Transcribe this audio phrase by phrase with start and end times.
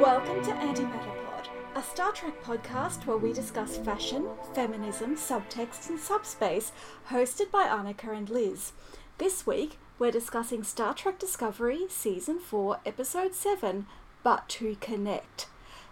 [0.00, 5.98] Welcome to Antimatter Pod, a Star Trek podcast where we discuss fashion, feminism, subtext, and
[5.98, 6.72] subspace,
[7.10, 8.72] hosted by Annika and Liz.
[9.18, 13.84] This week, we're discussing Star Trek Discovery, Season 4, Episode 7,
[14.22, 15.48] But to Connect.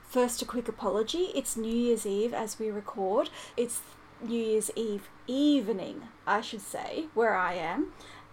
[0.08, 1.32] First, a quick apology.
[1.34, 3.28] It's New Year's Eve as we record.
[3.58, 3.82] It's
[4.22, 7.92] New Year's Eve evening, I should say, where I am.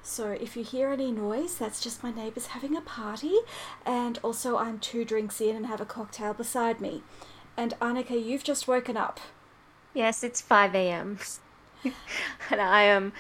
[0.10, 3.36] So if you hear any noise, that's just my neighbours having a party.
[3.86, 7.04] And also, I'm two drinks in and have a cocktail beside me.
[7.56, 9.20] And Annika, you've just woken up.
[9.94, 11.20] Yes, it's 5 a.m.
[11.84, 13.14] and I am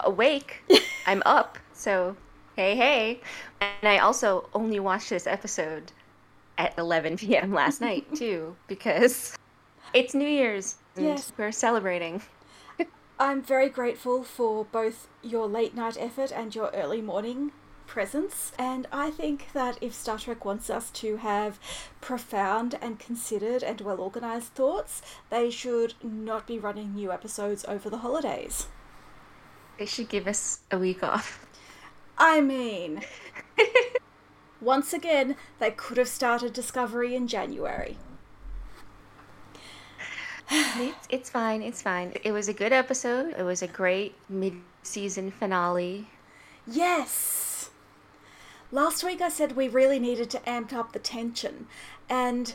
[0.00, 0.62] awake.
[1.06, 1.58] I'm up.
[1.74, 2.16] So,
[2.56, 3.20] hey, hey.
[3.60, 5.92] And I also only watched this episode
[6.58, 7.54] at 11 p.m.
[7.54, 9.38] last night, too, because
[9.94, 10.74] it's New Year's.
[10.96, 11.32] And Yes.
[11.36, 12.20] We're celebrating.
[13.20, 17.52] I'm very grateful for both your late night effort and your early morning
[17.86, 18.52] presence.
[18.58, 21.60] And I think that if Star Trek wants us to have
[22.00, 27.90] profound and considered and well organized thoughts, they should not be running new episodes over
[27.90, 28.68] the holidays.
[29.78, 31.46] They should give us a week off.
[32.16, 33.02] I mean,
[34.62, 37.98] once again, they could have started Discovery in January.
[40.50, 41.62] It's, it's fine.
[41.62, 42.14] It's fine.
[42.24, 43.34] It was a good episode.
[43.38, 46.08] It was a great mid-season finale.
[46.66, 47.70] Yes!
[48.72, 51.66] Last week I said we really needed to amp up the tension,
[52.08, 52.54] and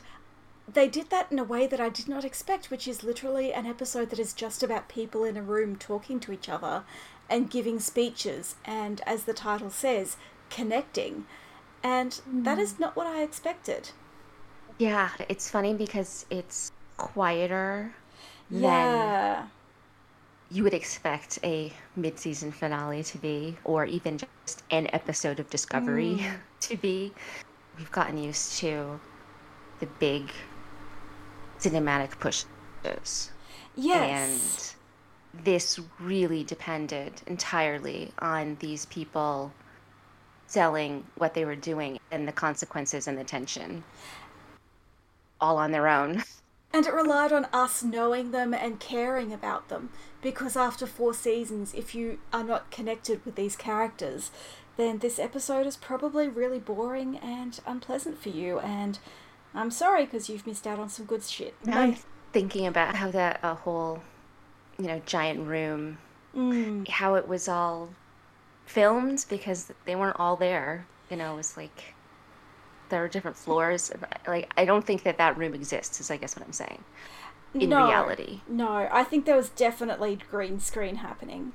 [0.71, 3.65] they did that in a way that I did not expect, which is literally an
[3.65, 6.83] episode that is just about people in a room talking to each other
[7.29, 10.15] and giving speeches, and as the title says,
[10.49, 11.25] connecting.
[11.83, 12.63] And that hmm.
[12.63, 13.89] is not what I expected.
[14.77, 17.93] Yeah, it's funny because it's quieter
[18.49, 19.49] than
[20.51, 26.17] you would expect a mid-season finale to be, or even just an episode of Discovery
[26.19, 26.35] mm.
[26.61, 27.11] to be.
[27.77, 28.99] We've gotten used to
[29.79, 30.31] the big
[31.59, 32.45] cinematic pushes,
[33.75, 34.75] Yes.
[35.35, 39.51] and this really depended entirely on these people
[40.47, 43.83] selling what they were doing and the consequences and the tension,
[45.41, 46.23] all on their own.
[46.75, 49.91] And it relied on us knowing them and caring about them.
[50.21, 54.29] Because after four seasons, if you are not connected with these characters,
[54.75, 58.59] then this episode is probably really boring and unpleasant for you.
[58.59, 58.99] And
[59.53, 61.55] I'm sorry because you've missed out on some good shit.
[61.65, 61.95] Now I'm
[62.33, 64.01] thinking about how that uh, whole,
[64.77, 65.99] you know, giant room,
[66.35, 67.91] Mm, how it was all
[68.65, 70.85] filmed because they weren't all there.
[71.09, 71.94] You know, it was like
[72.89, 73.91] there are different floors.
[74.27, 75.99] Like I don't think that that room exists.
[75.99, 76.83] Is I guess what I'm saying.
[77.53, 81.53] In no, reality, No, I think there was definitely green screen happening.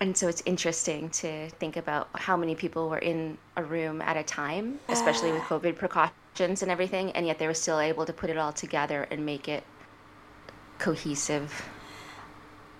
[0.00, 4.16] and so it's interesting to think about how many people were in a room at
[4.16, 5.48] a time, especially with ah.
[5.48, 9.06] COVID precautions and everything, and yet they were still able to put it all together
[9.10, 9.64] and make it
[10.78, 11.68] cohesive.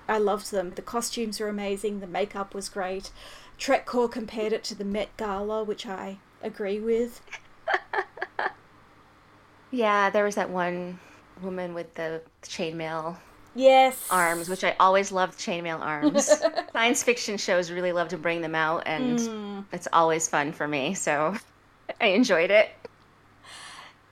[0.08, 0.72] I loved them.
[0.74, 2.00] The costumes were amazing.
[2.00, 3.10] The makeup was great.
[3.58, 7.20] Trekcore compared it to the Met Gala, which I agree with.
[9.70, 10.98] Yeah, there was that one
[11.42, 13.16] woman with the chainmail
[13.54, 14.06] Yes.
[14.10, 16.30] arms, which I always loved chainmail arms.
[16.72, 19.64] Science fiction shows really love to bring them out, and Mm.
[19.72, 21.34] it's always fun for me, so
[22.00, 22.70] I enjoyed it.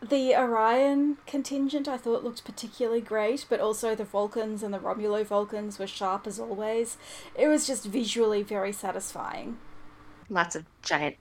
[0.02, 5.24] The Orion contingent I thought looked particularly great, but also the Vulcans and the Romulo
[5.24, 6.98] Vulcans were sharp as always.
[7.34, 9.56] It was just visually very satisfying.
[10.28, 11.16] Lots of giant,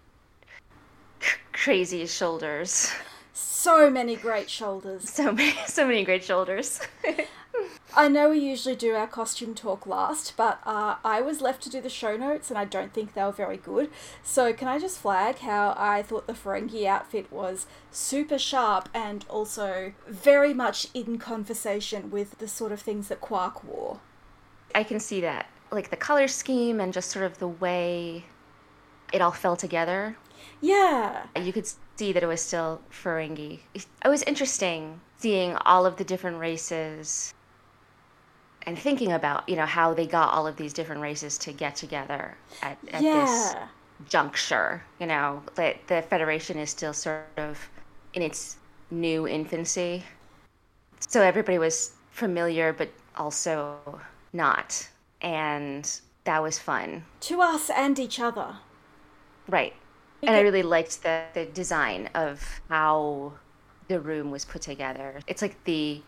[1.64, 2.92] crazy shoulders.
[3.32, 5.10] So many great shoulders.
[5.10, 6.82] So many, so many great shoulders.
[7.96, 11.70] I know we usually do our costume talk last, but uh, I was left to
[11.70, 13.90] do the show notes and I don't think they were very good.
[14.24, 19.24] So, can I just flag how I thought the Ferengi outfit was super sharp and
[19.30, 24.02] also very much in conversation with the sort of things that Quark wore?
[24.76, 28.26] I can see that, like the color scheme and just sort of the way
[29.14, 30.18] it all fell together.
[30.62, 31.26] Yeah.
[31.40, 33.60] You could see that it was still Ferengi.
[33.74, 37.34] It was interesting seeing all of the different races
[38.66, 41.76] and thinking about, you know, how they got all of these different races to get
[41.76, 43.56] together at, at this
[44.08, 44.84] juncture.
[45.00, 47.60] You know, that the Federation is still sort of
[48.14, 48.58] in its
[48.92, 50.04] new infancy.
[51.00, 53.78] So everybody was familiar, but also
[54.32, 54.88] not.
[55.22, 55.90] And
[56.24, 57.04] that was fun.
[57.22, 58.58] To us and each other.
[59.48, 59.74] Right.
[60.28, 63.34] And I really liked the, the design of how
[63.88, 65.20] the room was put together.
[65.28, 66.02] It's like the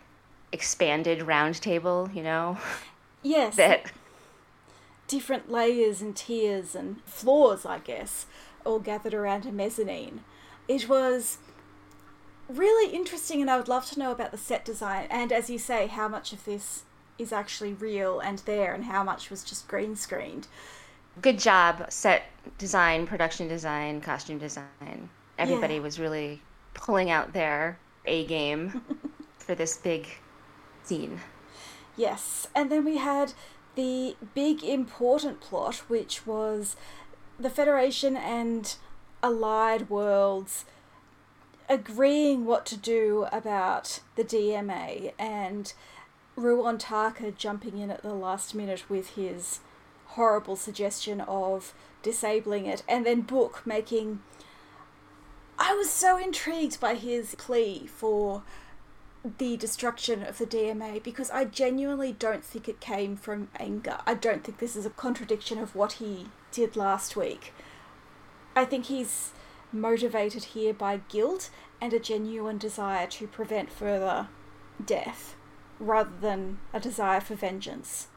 [0.52, 2.58] expanded round table, you know,
[3.24, 3.56] Yes.
[3.58, 3.92] that
[5.08, 8.26] different layers and tiers and floors, I guess,
[8.66, 10.24] all gathered around a mezzanine.
[10.68, 11.38] It was
[12.50, 15.58] really interesting, and I would love to know about the set design and, as you
[15.60, 16.84] say, how much of this
[17.18, 20.48] is actually real and there and how much was just green screened.
[21.22, 22.24] Good job, set
[22.58, 25.10] design, production design, costume design.
[25.38, 25.82] Everybody Yeah.
[25.82, 26.42] was really
[26.74, 28.82] pulling out their A game
[29.38, 30.08] for this big
[30.84, 31.22] scene.
[31.96, 33.34] Yes, and then we had
[33.76, 36.76] the big important plot, which was
[37.40, 38.76] the Federation and
[39.24, 40.66] allied worlds
[41.68, 45.74] agreeing what to do about the DMA and
[46.38, 49.60] Ruon Tarka jumping in at the last minute with his
[50.16, 54.22] horrible suggestion of disabling it, and then Book making.
[55.58, 58.44] I was so intrigued by his plea for
[59.38, 63.98] the destruction of the DMA because I genuinely don't think it came from anger.
[64.06, 67.54] I don't think this is a contradiction of what he did last week.
[68.56, 69.32] I think he's
[69.72, 71.50] motivated here by guilt
[71.82, 74.28] and a genuine desire to prevent further
[74.84, 75.36] death
[75.80, 78.08] rather than a desire for vengeance.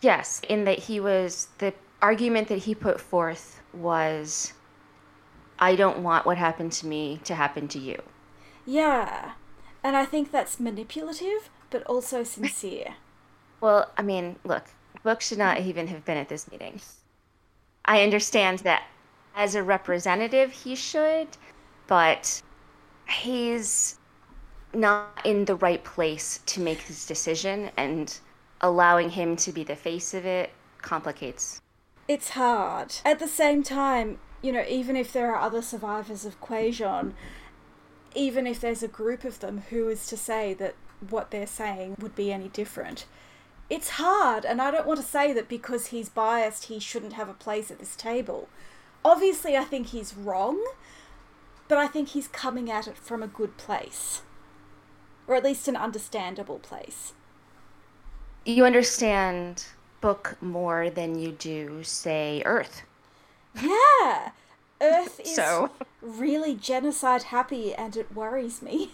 [0.00, 4.54] Yes, in that he was the argument that he put forth was
[5.58, 8.02] I don't want what happened to me to happen to you.
[8.64, 9.32] Yeah,
[9.82, 12.96] and I think that's manipulative but also sincere.
[13.60, 14.64] Well, I mean, look,
[15.02, 16.80] Book should not even have been at this meeting.
[17.84, 18.84] I understand that
[19.34, 21.36] as a representative he should,
[21.86, 22.42] but
[23.08, 23.98] he's
[24.72, 28.18] not in the right place to make this decision, and
[28.60, 30.50] allowing him to be the face of it
[30.82, 31.60] complicates.
[32.08, 32.96] It's hard.
[33.04, 37.12] At the same time, you know, even if there are other survivors of Kwejian,
[38.14, 40.74] even if there's a group of them, who is to say that
[41.08, 43.06] what they're saying would be any different?
[43.68, 47.28] It's hard, and I don't want to say that because he's biased, he shouldn't have
[47.28, 48.48] a place at this table.
[49.04, 50.60] Obviously, I think he's wrong,
[51.68, 54.22] but I think he's coming at it from a good place.
[55.28, 57.12] Or at least an understandable place.
[58.44, 59.64] You understand
[60.00, 62.82] Book more than you do, say, Earth.
[63.60, 64.30] Yeah!
[64.80, 65.70] Earth is So-
[66.00, 68.92] really genocide happy, and it worries me.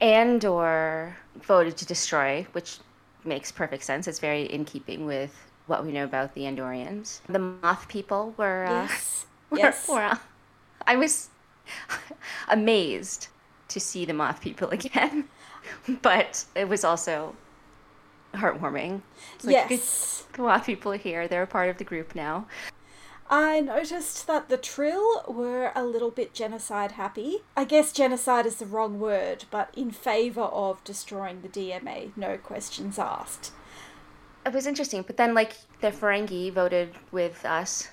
[0.00, 2.78] Andor voted to destroy, which
[3.24, 4.08] makes perfect sense.
[4.08, 5.34] It's very in keeping with
[5.66, 7.20] what we know about the Andorians.
[7.28, 8.64] The Moth people were.
[8.66, 9.26] Uh, Yes.
[9.50, 9.88] were- Yes.
[9.88, 10.16] were, uh,
[10.86, 11.28] I was
[12.48, 13.28] amazed
[13.68, 15.28] to see the Moth people again,
[16.02, 17.34] but it was also
[18.34, 19.02] heartwarming.
[19.36, 20.26] It's like, yes.
[20.34, 21.28] The Moth people are here.
[21.28, 22.46] They're a part of the group now.
[23.30, 27.38] I noticed that the Trill were a little bit genocide happy.
[27.56, 32.36] I guess genocide is the wrong word, but in favour of destroying the DMA, no
[32.36, 33.52] questions asked.
[34.44, 37.88] It was interesting, but then like the Ferengi voted with us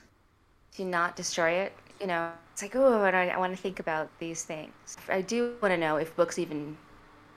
[0.76, 1.74] to not destroy it.
[2.02, 4.98] You know, it's like oh, I, I want to think about these things.
[5.08, 6.78] I do want to know if books even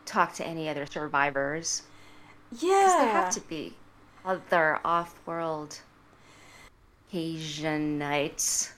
[0.05, 1.83] talk to any other survivors.
[2.61, 2.97] Yeah.
[2.99, 3.75] there have to be
[4.25, 5.81] other off-world
[7.12, 8.73] Asianites.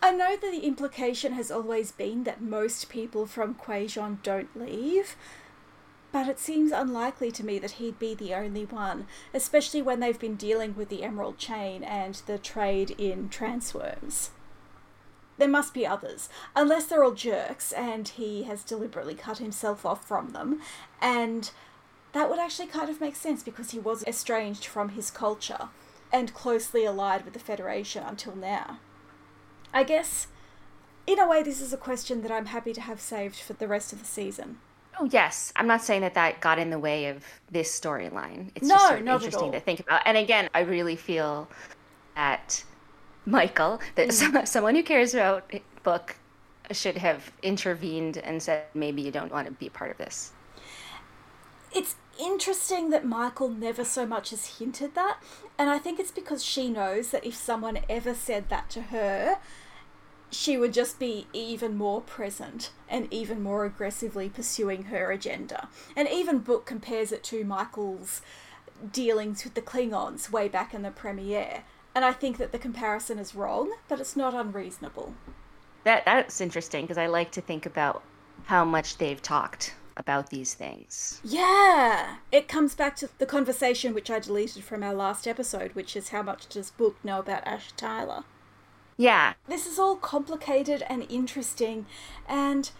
[0.00, 5.16] I know that the implication has always been that most people from Kwejian don't leave,
[6.10, 10.18] but it seems unlikely to me that he'd be the only one, especially when they've
[10.18, 14.30] been dealing with the Emerald Chain and the trade in transworms.
[15.38, 20.06] There must be others, unless they're all jerks and he has deliberately cut himself off
[20.06, 20.60] from them,
[21.00, 21.50] and
[22.12, 25.68] that would actually kind of make sense because he was estranged from his culture
[26.12, 28.78] and closely allied with the Federation until now.
[29.72, 30.26] I guess,
[31.06, 33.68] in a way, this is a question that I'm happy to have saved for the
[33.68, 34.58] rest of the season.
[35.00, 38.50] Oh yes, I'm not saying that that got in the way of this storyline.
[38.54, 40.02] It's No, just sort of not at interesting to think about.
[40.04, 41.48] And again, I really feel
[42.14, 42.64] that
[43.24, 44.12] Michael, that Mm.
[44.12, 45.50] some, someone who cares about
[45.82, 46.16] book,
[46.70, 50.32] should have intervened and said maybe you don't want to be part of this.
[51.74, 55.18] It's interesting that Michael never so much as hinted that,
[55.58, 59.38] and I think it's because she knows that if someone ever said that to her,
[60.30, 65.68] she would just be even more present and even more aggressively pursuing her agenda.
[65.94, 68.22] And even Book compares it to Michael's
[68.90, 71.64] dealings with the Klingons way back in the premiere.
[71.94, 75.14] And I think that the comparison is wrong, but it's not unreasonable.
[75.84, 78.02] That that's interesting because I like to think about
[78.46, 81.20] how much they've talked about these things.
[81.24, 85.96] Yeah, it comes back to the conversation which I deleted from our last episode, which
[85.96, 88.24] is how much does Book know about Ash Tyler?
[88.96, 91.86] Yeah, This is all complicated and interesting,
[92.28, 92.70] and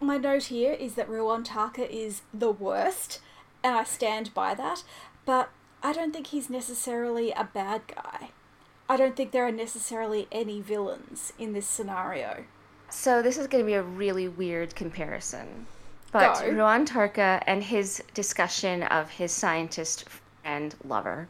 [0.00, 3.20] my note here is that Ruon Tarka is the worst,
[3.62, 4.82] and I stand by that,
[5.26, 5.50] but
[5.82, 8.30] I don't think he's necessarily a bad guy.
[8.88, 12.44] I don't think there are necessarily any villains in this scenario.
[12.88, 15.66] So this is going to be a really weird comparison.
[16.12, 16.50] But Go.
[16.50, 20.04] Ruon Tarka and his discussion of his scientist
[20.42, 21.28] friend lover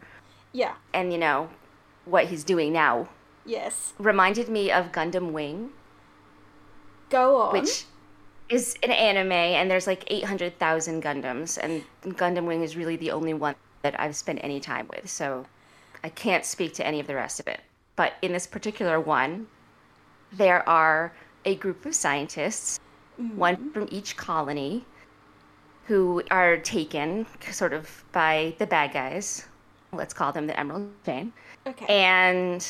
[0.52, 1.50] Yeah, and you know
[2.04, 3.08] what he's doing now
[3.44, 3.92] yes.
[3.98, 5.70] reminded me of Gundam Wing,
[7.10, 7.52] Go on.
[7.52, 7.84] which
[8.48, 11.84] is an anime and there's like 800,000 Gundams and
[12.16, 15.08] Gundam Wing is really the only one that I've spent any time with.
[15.08, 15.46] So
[16.02, 17.60] I can't speak to any of the rest of it.
[17.96, 19.48] But in this particular one,
[20.32, 21.12] there are
[21.44, 22.78] a group of scientists,
[23.36, 23.70] one mm-hmm.
[23.70, 24.84] from each colony,
[25.86, 29.46] who are taken sort of by the bad guys.
[29.92, 31.32] Let's call them the Emerald Chain
[31.66, 31.86] Okay.
[31.88, 32.66] and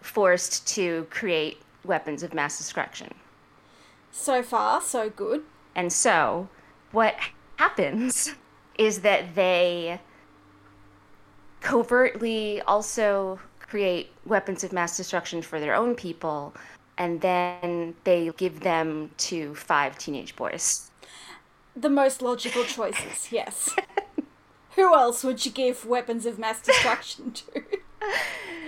[0.00, 3.14] forced to create weapons of mass destruction.
[4.10, 5.42] so far, so good.
[5.74, 6.48] And so,
[6.92, 7.16] what
[7.56, 8.34] happens
[8.78, 10.00] is that they
[11.60, 16.54] covertly also create weapons of mass destruction for their own people,
[16.98, 20.90] and then they give them to five teenage boys.
[21.76, 23.74] The most logical choices, yes.
[24.76, 27.62] Who else would you give weapons of mass destruction to?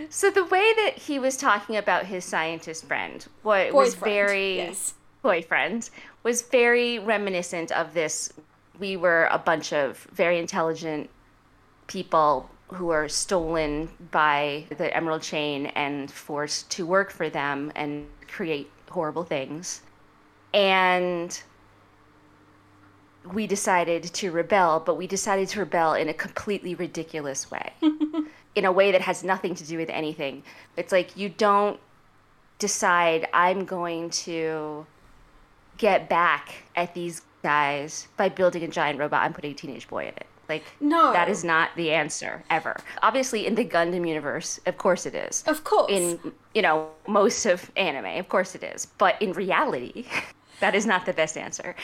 [0.08, 4.56] So, the way that he was talking about his scientist friend what was very.
[4.56, 4.94] yes.
[5.22, 5.90] boyfriend
[6.22, 8.32] was very reminiscent of this.
[8.78, 11.10] We were a bunch of very intelligent
[11.86, 18.06] people who were stolen by the Emerald Chain and forced to work for them and
[18.28, 19.82] create horrible things.
[20.54, 21.38] And
[23.32, 27.72] we decided to rebel, but we decided to rebel in a completely ridiculous way.
[28.56, 30.42] in a way that has nothing to do with anything.
[30.76, 31.78] It's like you don't
[32.58, 34.86] decide I'm going to
[35.76, 40.04] get back at these guys by building a giant robot and putting a teenage boy
[40.04, 40.26] in it.
[40.48, 41.12] Like No.
[41.12, 42.76] that is not the answer ever.
[43.02, 45.42] Obviously in the Gundam universe, of course it is.
[45.46, 45.90] Of course.
[45.90, 48.86] In you know, most of anime, of course it is.
[48.98, 50.06] But in reality,
[50.60, 51.74] that is not the best answer.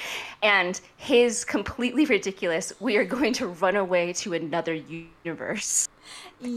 [0.42, 4.74] And his completely ridiculous, we are going to run away to another
[5.24, 5.88] universe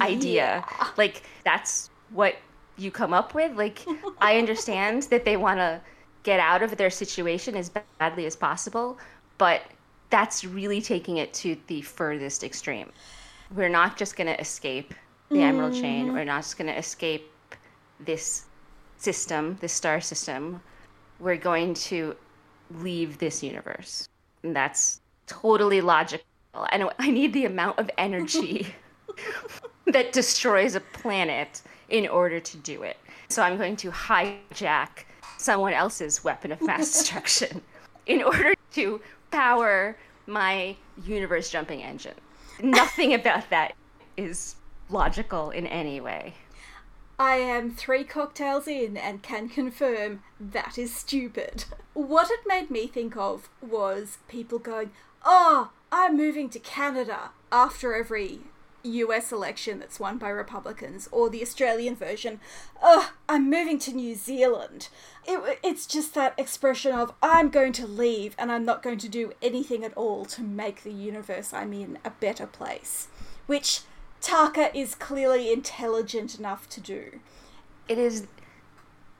[0.02, 0.64] idea.
[0.98, 2.36] Like that's what
[2.78, 3.56] you come up with.
[3.58, 3.86] Like
[4.20, 5.82] I understand that they want to
[6.24, 8.98] get out of their situation as badly as possible,
[9.38, 9.62] but
[10.10, 12.92] that's really taking it to the furthest extreme.
[13.54, 14.94] We're not just going to escape
[15.30, 16.08] the Emerald Chain.
[16.08, 16.16] Mm-hmm.
[16.16, 17.32] We're not just going to escape
[18.00, 18.46] this
[18.98, 20.62] system, this star system.
[21.20, 22.16] We're going to
[22.72, 24.10] leave this universe.
[24.44, 26.26] And that's totally logical.
[26.72, 28.68] And I need the amount of energy
[29.88, 32.98] that destroys a planet in order to do it.
[33.28, 35.06] So I'm going to hijack
[35.38, 37.62] someone else's weapon of mass destruction
[38.06, 39.02] in order to
[39.32, 42.16] power my universe jumping engine.
[42.62, 43.76] Nothing about that
[44.18, 44.56] is
[44.90, 46.34] logical in any way.
[47.18, 51.66] I am three cocktails in and can confirm that is stupid.
[51.94, 54.92] What it made me think of was people going,
[55.24, 58.42] Oh, I'm moving to Canada after every
[58.86, 62.40] US election that's won by Republicans, or the Australian version,
[62.82, 64.90] Oh, I'm moving to New Zealand.
[65.28, 69.10] It, it's just that expression of, I'm going to leave and I'm not going to
[69.10, 73.08] do anything at all to make the universe I'm in a better place.
[73.48, 73.82] Which
[74.22, 77.20] Tarka is clearly intelligent enough to do.
[77.88, 78.28] It is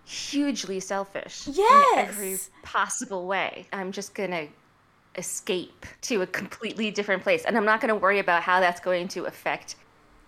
[0.04, 1.94] hugely selfish Yes.
[1.94, 3.68] in every possible way.
[3.74, 4.48] I'm just going to
[5.18, 7.44] escape to a completely different place.
[7.46, 9.76] And I'm not going to worry about how that's going to affect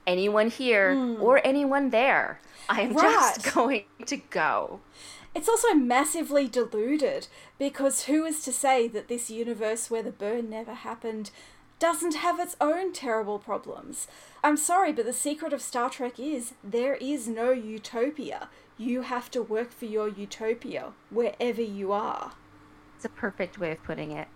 [0.06, 2.40] anyone here or anyone there.
[2.70, 2.98] I am Hmm.
[2.98, 3.04] Right.
[3.36, 4.80] just going to go.
[5.36, 7.28] It's also massively deluded
[7.60, 11.30] because who is to say that this universe where the burn never happened
[11.80, 14.08] doesn't have its own terrible problems?
[14.44, 18.50] I'm sorry, but the secret of Star Trek is there is no utopia.
[18.80, 22.32] You have to work for your utopia wherever you are.
[22.96, 24.28] It's a perfect way of putting it.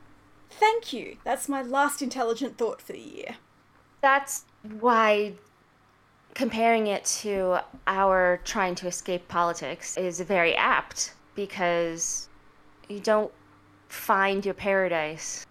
[0.52, 1.18] Thank you.
[1.24, 3.36] That's my last intelligent thought for the year.
[4.02, 4.46] That's
[4.80, 5.34] why
[6.34, 12.30] comparing it to our trying to escape politics is very apt because
[12.90, 13.32] you don't
[13.90, 15.46] find your paradise.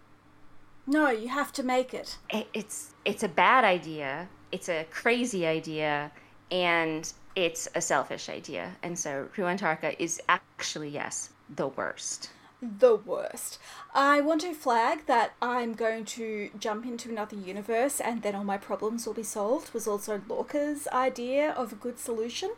[0.87, 2.19] No, you have to make it.
[2.31, 4.29] It- It's it's a bad idea.
[4.53, 6.11] It's a crazy idea,
[6.51, 8.77] and it's a selfish idea.
[8.83, 12.31] And so Ruon Tarka is actually yes the worst.
[12.63, 13.59] The worst.
[13.95, 18.45] I want to flag that I'm going to jump into another universe and then all
[18.45, 22.51] my problems will be solved was also Lorca's idea of a good solution.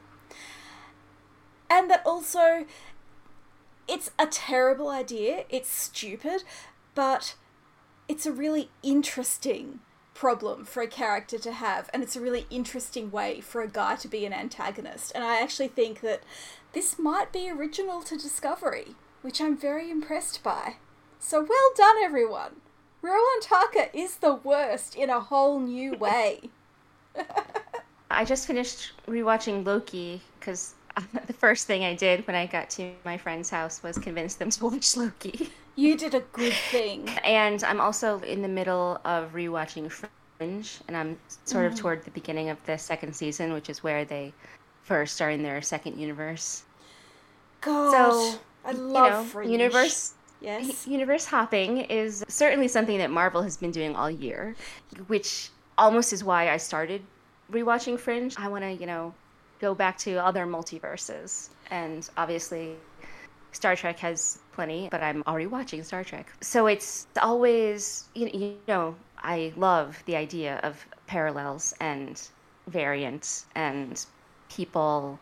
[1.70, 2.66] And that also
[3.88, 6.44] it's a terrible idea, it's stupid,
[6.94, 7.34] but
[8.08, 9.80] it's a really interesting
[10.14, 13.96] problem for a character to have, and it's a really interesting way for a guy
[13.96, 15.12] to be an antagonist.
[15.14, 16.22] And I actually think that
[16.72, 20.76] this might be original to Discovery, which I'm very impressed by.
[21.18, 22.56] So well done, everyone!
[23.02, 26.50] Ruon Tarka is the worst in a whole new way.
[28.10, 30.74] I just finished rewatching Loki because
[31.26, 34.50] the first thing I did when I got to my friend's house was convince them
[34.50, 35.50] to watch Loki.
[35.74, 37.08] You did a good thing.
[37.24, 41.78] And I'm also in the middle of rewatching Fringe, and I'm sort of mm.
[41.78, 44.32] toward the beginning of the second season, which is where they
[44.82, 46.64] first are in their second universe.
[47.62, 49.50] God, so I love you know, Fringe.
[49.50, 50.14] Universe.
[50.40, 50.86] Yes.
[50.98, 54.56] Universe hopping is certainly something that Marvel has been doing all year,
[55.06, 57.02] which almost is why I started
[57.50, 58.34] rewatching Fringe.
[58.38, 59.14] I want to, you know,
[59.60, 61.50] go back to other multiverses.
[61.70, 62.76] And obviously,
[63.52, 66.26] Star Trek has plenty, but I'm already watching Star Trek.
[66.40, 72.20] So it's always, you, you know, I love the idea of parallels and
[72.66, 74.04] variants and
[74.48, 75.18] people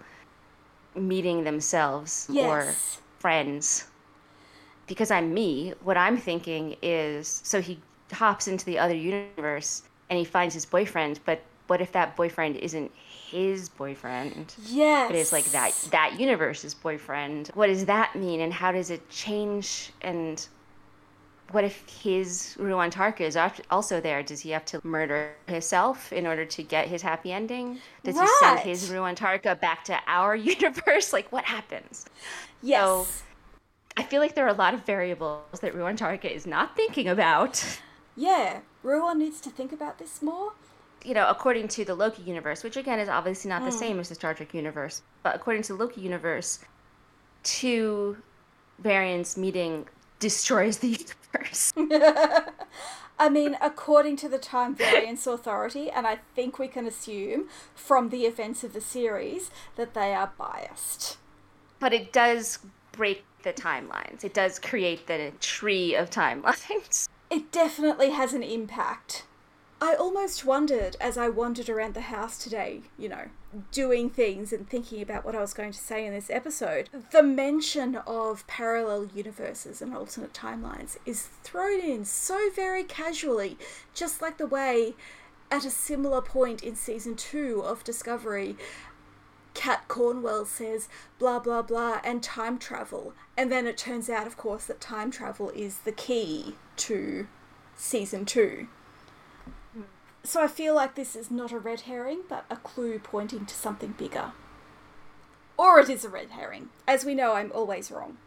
[0.95, 2.47] meeting themselves yes.
[2.47, 2.75] or
[3.21, 3.87] friends.
[4.87, 7.79] Because I'm me, what I'm thinking is so he
[8.13, 12.57] hops into the other universe and he finds his boyfriend, but what if that boyfriend
[12.57, 12.91] isn't
[13.31, 14.55] his boyfriend?
[14.65, 15.09] Yes.
[15.09, 17.49] But it's like that that universe's boyfriend.
[17.55, 20.45] What does that mean and how does it change and
[21.53, 23.37] what if his Ruon Tarka is
[23.71, 24.23] also there?
[24.23, 27.79] Does he have to murder himself in order to get his happy ending?
[28.05, 28.25] Does right.
[28.25, 31.13] he send his Ruon Tarka back to our universe?
[31.13, 32.07] Like, what happens?
[32.63, 32.83] Yes.
[32.83, 33.07] So,
[33.97, 37.09] I feel like there are a lot of variables that Ruon Tarka is not thinking
[37.09, 37.81] about.
[38.17, 40.53] Yeah, Ruon needs to think about this more
[41.05, 43.67] you know, according to the Loki universe, which again is obviously not mm.
[43.67, 46.61] the same as the Star Trek universe, but according to the Loki universe,
[47.43, 48.17] two
[48.79, 49.87] variants meeting
[50.21, 51.73] destroys the universe.
[53.19, 58.09] I mean, according to the Time Variance Authority, and I think we can assume from
[58.09, 61.19] the events of the series that they are biased.
[61.81, 62.61] But it does
[62.93, 64.25] break the timelines.
[64.25, 67.09] It does create the tree of timelines.
[67.31, 69.23] It definitely has an impact.
[69.81, 73.29] I almost wondered as I wandered around the house today, you know,
[73.73, 77.23] doing things and thinking about what I was going to say in this episode, the
[77.23, 83.59] mention of parallel universes and alternate timelines is thrown in so very casually,
[83.95, 84.95] just like the way
[85.51, 88.57] at a similar point in season two of Discovery,
[89.53, 93.15] Kat Cornwell says blah blah blah and time travel.
[93.37, 97.27] And then it turns out, of course, that time travel is the key to
[97.75, 98.69] season two.
[100.23, 103.55] So I feel like this is not a red herring, but a clue pointing to
[103.55, 104.33] something bigger.
[105.57, 106.71] Or it is a red herring.
[106.87, 108.19] As we know, I'm always wrong.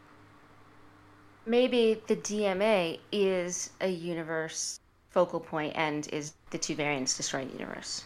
[1.45, 4.79] Maybe the DMA is a universe
[5.09, 8.03] focal point and is the two variants destroying the universe.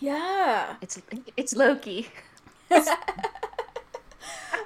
[0.00, 0.76] Yeah.
[0.80, 1.00] It's
[1.36, 2.08] it's Loki.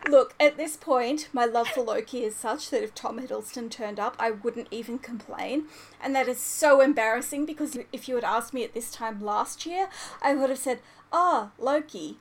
[0.09, 4.01] Look, at this point, my love for Loki is such that if Tom Hiddleston turned
[4.01, 5.65] up, I wouldn't even complain.
[6.03, 9.67] And that is so embarrassing because if you had asked me at this time last
[9.67, 9.91] year,
[10.23, 10.81] I would have said,
[11.13, 12.17] Ah, oh, Loki.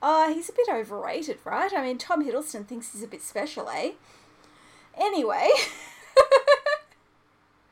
[0.00, 1.72] Ah, oh, he's a bit overrated, right?
[1.76, 3.92] I mean, Tom Hiddleston thinks he's a bit special, eh?
[4.96, 5.50] Anyway.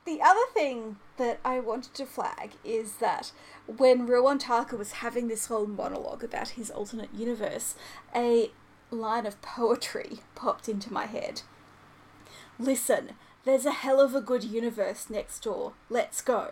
[0.05, 3.31] the other thing that I wanted to flag is that
[3.67, 7.77] when Ruon Tarka was having this whole monologue about his alternate universe,
[8.15, 8.51] a
[8.91, 11.43] line of poetry popped into my head.
[12.59, 13.13] Listen,
[13.45, 15.73] there's a hell of a good universe next door.
[15.89, 16.51] Let's go.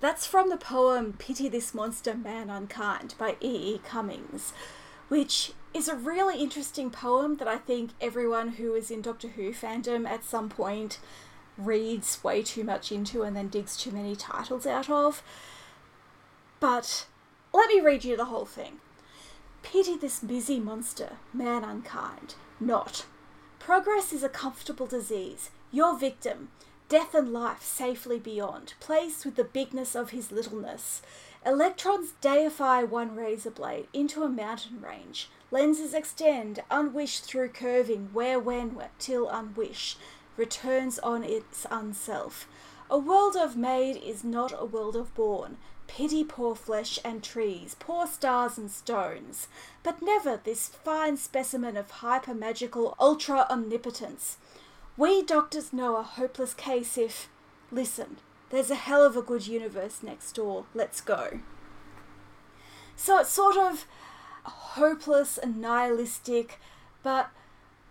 [0.00, 3.74] That's from the poem Pity This Monster Man Unkind by E.
[3.74, 3.80] E.
[3.84, 4.52] Cummings,
[5.08, 9.52] which is a really interesting poem that I think everyone who is in Doctor Who
[9.52, 10.98] fandom at some point
[11.58, 15.22] reads way too much into and then digs too many titles out of.
[16.58, 17.06] But
[17.52, 18.80] let me read you the whole thing.
[19.62, 22.34] Pity this busy monster, man unkind.
[22.58, 23.06] Not.
[23.58, 25.50] Progress is a comfortable disease.
[25.70, 26.48] Your victim,
[26.88, 31.02] death and life safely beyond, placed with the bigness of his littleness.
[31.46, 35.28] Electrons deify one razor blade into a mountain range.
[35.50, 39.96] Lenses extend, unwished through curving, where when till unwish
[40.36, 42.48] returns on its unself.
[42.90, 45.58] A world of made is not a world of born.
[45.92, 49.48] Pity poor flesh and trees, poor stars and stones,
[49.82, 54.36] but never this fine specimen of hyper magical ultra omnipotence.
[54.96, 57.28] We doctors know a hopeless case if.
[57.72, 58.18] Listen,
[58.50, 60.64] there's a hell of a good universe next door.
[60.74, 61.40] Let's go.
[62.94, 63.84] So it's sort of
[64.44, 66.60] hopeless and nihilistic,
[67.02, 67.30] but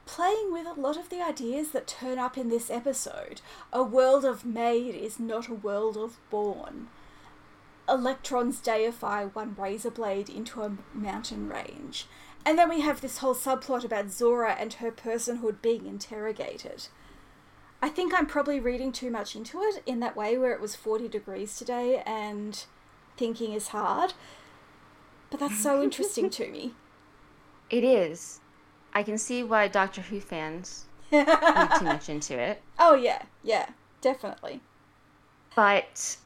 [0.06, 3.42] playing with a lot of the ideas that turn up in this episode.
[3.74, 6.88] A world of made is not a world of born
[7.90, 12.08] electrons deify one razor blade into a mountain range.
[12.46, 16.88] And then we have this whole subplot about Zora and her personhood being interrogated.
[17.82, 20.76] I think I'm probably reading too much into it in that way where it was
[20.76, 22.66] 40 degrees today and
[23.18, 24.14] thinking is hard.
[25.30, 26.74] But that's so interesting to me.
[27.70, 28.40] It is.
[28.94, 32.62] I can see why Doctor Who fans read too much into it.
[32.78, 33.70] Oh, yeah, yeah,
[34.02, 34.62] definitely.
[35.56, 36.18] But,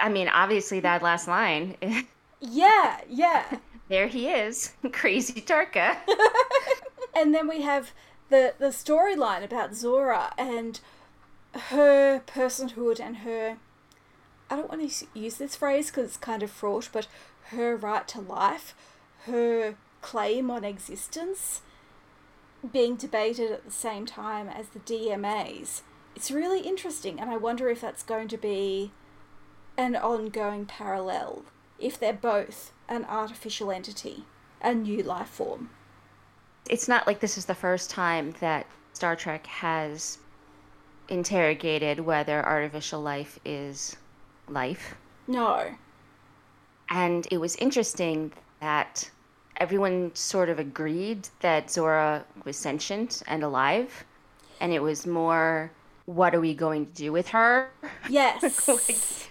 [0.00, 1.76] I mean, obviously, that last line.
[2.40, 3.58] yeah, yeah.
[3.88, 5.96] there he is, crazy Tarka.
[7.14, 7.92] and then we have
[8.28, 10.80] the the storyline about Zora and
[11.70, 13.56] her personhood and her
[14.48, 17.08] I don't want to use this phrase because it's kind of fraught, but
[17.46, 18.74] her right to life,
[19.24, 21.62] her claim on existence,
[22.72, 25.82] being debated at the same time as the DMAs.
[26.14, 28.92] It's really interesting, and I wonder if that's going to be
[29.76, 31.44] an ongoing parallel,
[31.78, 34.24] if they're both an artificial entity,
[34.62, 35.70] a new life form.
[36.68, 40.18] It's not like this is the first time that Star Trek has
[41.08, 43.96] interrogated whether artificial life is
[44.48, 44.94] life.
[45.26, 45.74] No.
[46.90, 49.10] And it was interesting that
[49.58, 54.04] everyone sort of agreed that Zora was sentient and alive.
[54.60, 55.70] And it was more,
[56.06, 57.70] what are we going to do with her?
[58.08, 58.68] Yes.
[58.68, 59.30] like,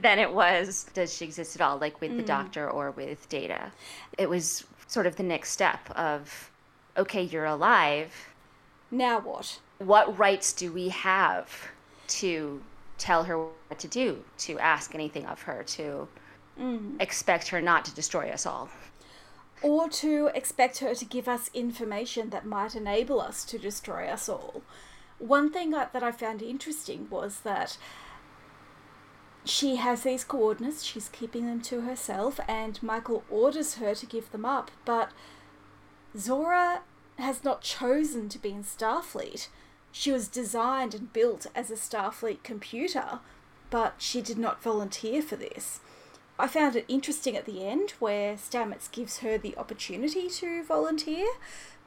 [0.00, 2.16] than it was, does she exist at all, like with mm.
[2.18, 3.72] the doctor or with Data?
[4.16, 6.50] It was sort of the next step of,
[6.96, 8.12] okay, you're alive.
[8.90, 9.60] Now what?
[9.78, 11.68] What rights do we have
[12.08, 12.62] to
[12.98, 16.08] tell her what to do, to ask anything of her, to
[16.58, 17.00] mm.
[17.00, 18.68] expect her not to destroy us all.
[19.62, 24.28] Or to expect her to give us information that might enable us to destroy us
[24.28, 24.62] all.
[25.18, 27.76] One thing that I found interesting was that
[29.48, 34.30] she has these coordinates, she's keeping them to herself, and Michael orders her to give
[34.30, 35.10] them up, but
[36.16, 36.82] Zora
[37.18, 39.48] has not chosen to be in Starfleet.
[39.90, 43.20] She was designed and built as a Starfleet computer,
[43.70, 45.80] but she did not volunteer for this.
[46.38, 51.26] I found it interesting at the end where Stamets gives her the opportunity to volunteer,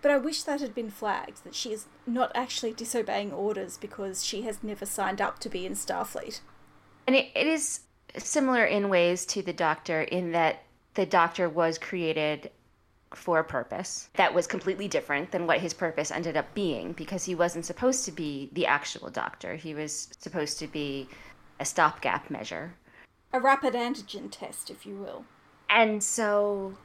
[0.02, 4.26] but I wish that had been flagged that she is not actually disobeying orders because
[4.26, 6.41] she has never signed up to be in Starfleet.
[7.12, 7.82] And it, it is
[8.17, 12.50] similar in ways to the Doctor in that the Doctor was created
[13.13, 17.26] for a purpose that was completely different than what his purpose ended up being because
[17.26, 19.58] he wasn't supposed to be the actual doctor.
[19.58, 21.10] He was supposed to be
[21.60, 22.76] a stopgap measure.
[23.34, 25.26] A rapid antigen test, if you will.
[25.69, 26.78] And so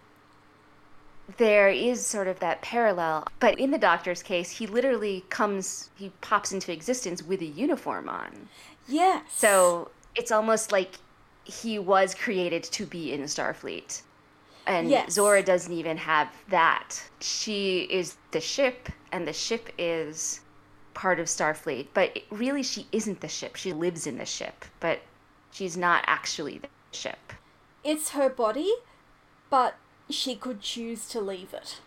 [1.37, 3.29] there is sort of that parallel.
[3.39, 8.09] But in the doctor's case, he literally comes, he pops into existence with a uniform
[8.09, 8.49] on.
[8.89, 9.25] Yes.
[9.33, 10.97] So it's almost like
[11.45, 14.03] he was created to be in Starfleet.
[14.67, 15.13] And yes.
[15.13, 17.01] Zora doesn't even have that.
[17.21, 20.41] She is the ship, and the ship is
[20.95, 21.87] part of Starfleet.
[21.95, 23.55] But really, she isn't the ship.
[23.55, 25.01] She lives in the ship, but
[25.53, 27.33] she's not actually the ship.
[27.85, 28.73] It's her body,
[29.51, 29.77] but
[30.11, 31.81] she could choose to leave it.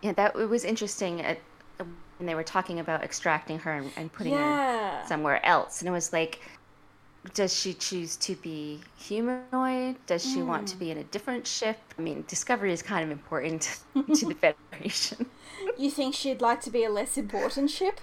[0.00, 1.38] Yeah, that it was interesting at,
[1.78, 5.00] when they were talking about extracting her and, and putting yeah.
[5.00, 5.80] her somewhere else.
[5.80, 6.40] And it was like,
[7.34, 9.96] does she choose to be humanoid?
[10.06, 10.46] Does she mm.
[10.46, 10.80] want to hmm.
[10.80, 11.78] be in a different ship?
[11.98, 15.26] I mean, Discovery is kind of important to the Federation.
[15.76, 18.00] You think she'd like to be a less important ship?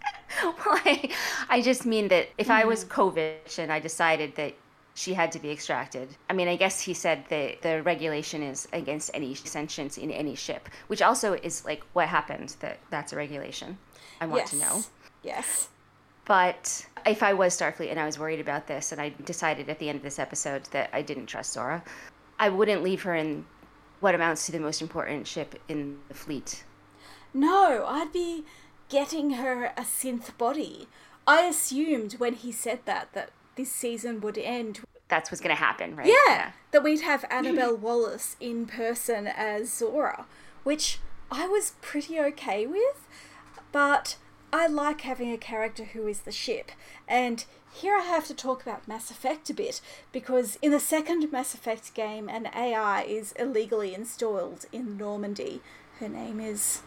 [0.42, 1.10] well, I,
[1.48, 2.54] I just mean that if mm.
[2.54, 2.90] I was hmm.
[2.90, 4.54] Kovich and I decided that
[4.94, 6.08] she had to be extracted.
[6.28, 10.34] I mean, I guess he said that the regulation is against any sentience in any
[10.34, 12.56] ship, which also is like what happened.
[12.60, 13.78] That that's a regulation.
[14.20, 14.50] I want yes.
[14.50, 14.82] to know.
[15.22, 15.68] Yes.
[16.24, 19.78] But if I was Starfleet and I was worried about this, and I decided at
[19.78, 21.82] the end of this episode that I didn't trust Zora,
[22.38, 23.46] I wouldn't leave her in
[24.00, 26.64] what amounts to the most important ship in the fleet.
[27.34, 28.44] No, I'd be
[28.88, 30.88] getting her a synth body.
[31.26, 34.80] I assumed when he said that that this season would end.
[35.08, 36.06] That's what's going to happen, right?
[36.06, 40.26] Yeah, yeah, that we'd have Annabelle Wallis in person as Zora,
[40.64, 43.06] which I was pretty okay with,
[43.72, 44.16] but
[44.52, 46.72] I like having a character who is the ship.
[47.06, 49.80] And here I have to talk about Mass Effect a bit,
[50.10, 55.60] because in the second Mass Effect game, an AI is illegally installed in Normandy.
[56.00, 56.82] Her name is.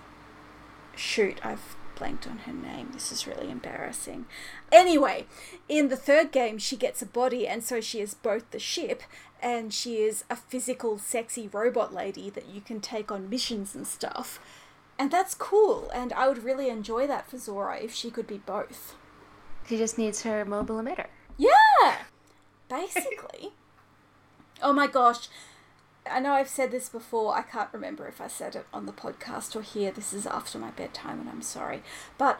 [0.95, 2.89] Shoot, I've blanked on her name.
[2.93, 4.25] This is really embarrassing.
[4.71, 5.25] Anyway,
[5.69, 9.03] in the third game, she gets a body, and so she is both the ship
[9.41, 13.87] and she is a physical, sexy robot lady that you can take on missions and
[13.87, 14.39] stuff.
[15.01, 18.37] And that's cool, and I would really enjoy that for Zora if she could be
[18.37, 18.93] both.
[19.67, 21.07] She just needs her mobile emitter.
[21.37, 21.95] Yeah!
[22.69, 23.49] Basically.
[24.63, 25.27] Oh my gosh.
[26.07, 27.35] I know I've said this before.
[27.35, 29.91] I can't remember if I said it on the podcast or here.
[29.91, 31.81] This is after my bedtime, and I'm sorry.
[32.19, 32.39] But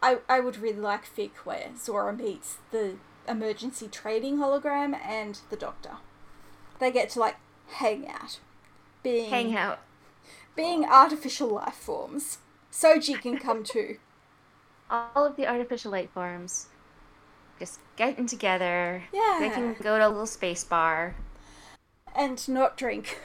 [0.00, 5.56] I, I would really like fic where Zora meets the emergency trading hologram and the
[5.56, 5.96] doctor.
[6.78, 7.34] They get to like
[7.66, 8.38] hang out,
[9.02, 9.80] being Hang out.
[10.56, 12.38] Being artificial life forms.
[12.72, 13.98] Soji can come too.
[14.90, 16.68] All of the artificial life forms
[17.58, 19.02] just getting together.
[19.12, 19.38] Yeah.
[19.40, 21.16] They can go to a little space bar
[22.14, 23.20] and not drink.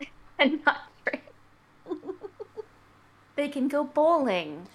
[0.38, 1.22] and not drink.
[3.36, 4.66] they can go bowling.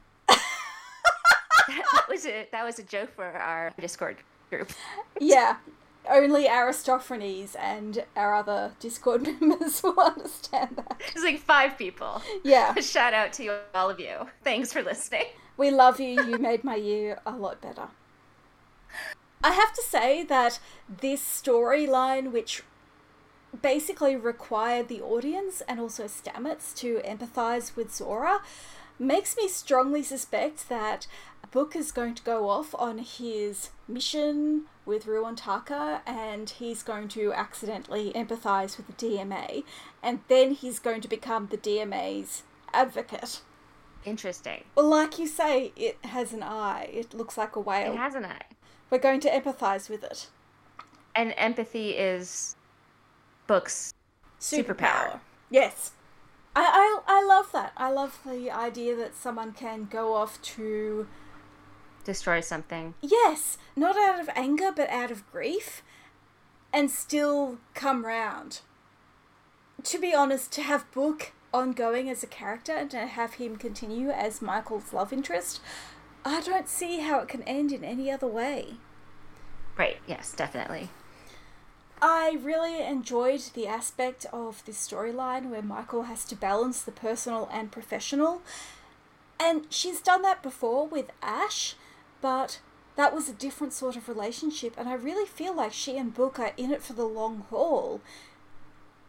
[0.28, 4.16] that was a that was a joke for our Discord
[4.50, 4.70] group.
[5.20, 5.56] Yeah,
[6.10, 11.00] only Aristophanes and our other Discord members will understand that.
[11.14, 12.22] It's like five people.
[12.44, 14.28] Yeah, Shout out to you, all of you.
[14.44, 15.26] Thanks for listening.
[15.56, 16.22] we love you.
[16.22, 17.88] You made my year a lot better.
[19.42, 22.62] I have to say that this storyline, which
[23.62, 28.42] basically required the audience and also Stamets to empathize with Zora,
[28.98, 31.06] makes me strongly suspect that
[31.50, 37.06] Book is going to go off on his mission with Ruon Tarka and he's going
[37.08, 39.62] to accidentally empathize with the DMA
[40.02, 42.42] and then he's going to become the DMA's
[42.74, 43.40] advocate.
[44.04, 44.64] Interesting.
[44.74, 46.90] Well, like you say, it has an eye.
[46.92, 47.92] It looks like a whale.
[47.92, 48.42] It has an eye.
[48.90, 50.28] We're going to empathize with it.
[51.14, 52.56] And empathy is
[53.46, 53.94] books.
[54.40, 55.20] Superpower.
[55.50, 55.92] Yes.
[56.56, 57.72] I, I, I love that.
[57.76, 61.06] I love the idea that someone can go off to,
[62.04, 62.94] Destroy something.
[63.02, 65.82] yes, not out of anger, but out of grief,
[66.72, 68.60] and still come round.
[69.84, 74.10] To be honest, to have Book ongoing as a character and to have him continue
[74.10, 75.60] as Michael's love interest,
[76.24, 78.74] I don't see how it can end in any other way.
[79.76, 80.90] Right, yes, definitely.
[82.02, 87.48] I really enjoyed the aspect of this storyline where Michael has to balance the personal
[87.52, 88.42] and professional.
[89.38, 91.74] And she's done that before with Ash,
[92.20, 92.60] but
[92.96, 96.38] that was a different sort of relationship, and I really feel like she and Book
[96.38, 98.00] are in it for the long haul.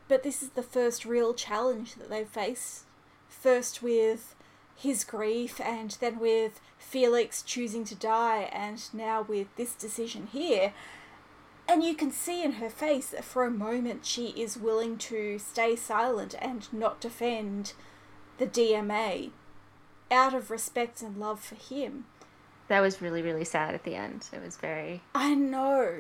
[0.07, 2.85] But this is the first real challenge that they face.
[3.27, 4.35] First with
[4.75, 10.73] his grief, and then with Felix choosing to die, and now with this decision here.
[11.67, 15.39] And you can see in her face that for a moment she is willing to
[15.39, 17.73] stay silent and not defend
[18.37, 19.31] the DMA
[20.09, 22.05] out of respect and love for him.
[22.71, 24.29] That was really, really sad at the end.
[24.31, 25.93] It was very I know,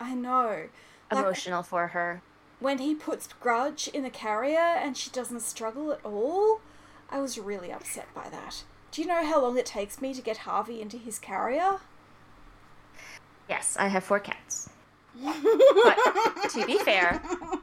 [0.00, 0.68] I know.
[1.12, 2.22] Like, emotional for her.
[2.60, 6.62] when he puts grudge in the carrier and she doesn't struggle at all,
[7.10, 8.64] I was really upset by that.
[8.90, 11.80] Do you know how long it takes me to get Harvey into his carrier?
[13.46, 14.70] Yes, I have four cats.
[15.22, 15.36] but
[16.52, 17.20] to be fair,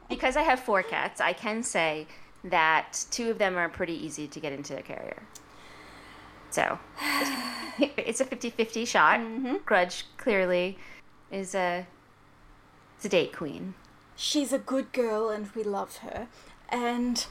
[0.08, 2.06] because I have four cats, I can say
[2.44, 5.24] that two of them are pretty easy to get into a carrier.
[6.52, 6.78] So
[7.78, 9.20] it's a 50 50 shot.
[9.20, 9.56] Mm-hmm.
[9.64, 10.78] Grudge clearly
[11.30, 11.86] is a,
[12.98, 13.74] is a date queen.
[14.14, 16.28] she's a good girl and we love her.
[16.68, 17.26] And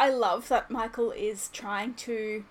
[0.00, 2.44] I love that Michael is trying to,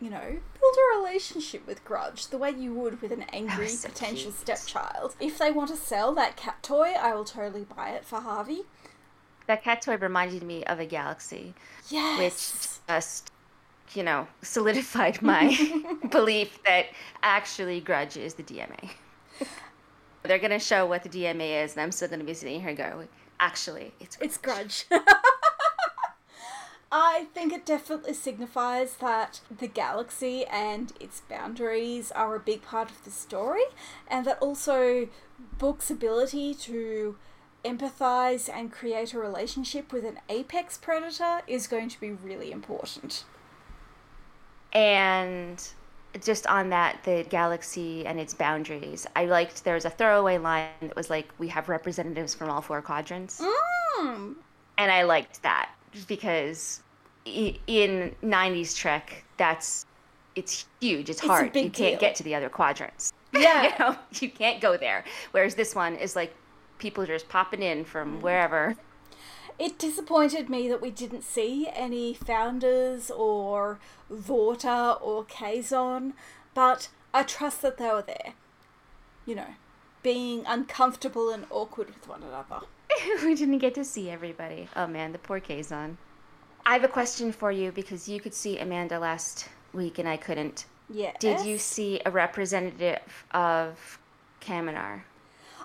[0.00, 0.20] you know,
[0.60, 3.88] build a relationship with Grudge the way you would with an oh, angry Oh, so
[3.88, 4.34] potential cute.
[4.40, 5.14] stepchild.
[5.20, 8.62] If they want to sell that cat toy, I will totally buy it for Harvey.
[9.46, 11.54] That cat toy reminded me of a galaxy,
[11.88, 12.18] Yes.
[12.18, 13.30] which just,
[13.94, 15.56] you know, solidified my
[16.10, 16.86] belief that
[17.22, 18.90] actually Grudge is the DMA.
[20.22, 22.60] They're going to show what the DMA is, and I'm still going to be sitting
[22.60, 23.08] here going,
[23.40, 24.84] actually, it's It's Grudge.
[26.90, 32.90] I think it definitely signifies that the galaxy and its boundaries are a big part
[32.90, 33.64] of the story,
[34.08, 35.08] and that also
[35.58, 37.16] Book's ability to
[37.64, 43.24] empathize and create a relationship with an apex predator is going to be really important.
[44.72, 45.66] And
[46.22, 50.68] just on that, the galaxy and its boundaries, I liked there was a throwaway line
[50.80, 53.40] that was like, we have representatives from all four quadrants.
[53.40, 54.34] Mm.
[54.78, 55.70] And I liked that
[56.06, 56.82] because
[57.24, 59.84] in 90s Trek, that's
[60.34, 61.46] it's huge, it's It's hard.
[61.56, 61.98] you can't deal.
[61.98, 63.12] get to the other quadrants.
[63.34, 63.64] Yeah.
[63.64, 65.04] you know, you can't go there.
[65.32, 66.34] Whereas this one is like
[66.78, 67.86] people are just popping in Mm.
[67.86, 68.74] from wherever.
[69.58, 73.80] It disappointed me that we didn't see any founders or
[74.12, 76.12] Vorta or Kazon,
[76.54, 78.34] but I trust that they were there.
[79.26, 79.54] You know,
[80.02, 82.66] being uncomfortable and awkward with one another.
[83.24, 84.68] we didn't get to see everybody.
[84.76, 85.96] Oh man, the poor Kazon.
[86.64, 90.16] I have a question for you because you could see Amanda last week and I
[90.16, 90.66] couldn't.
[90.90, 91.12] Yeah.
[91.18, 93.98] Did you see a representative of
[94.40, 95.02] Kaminar?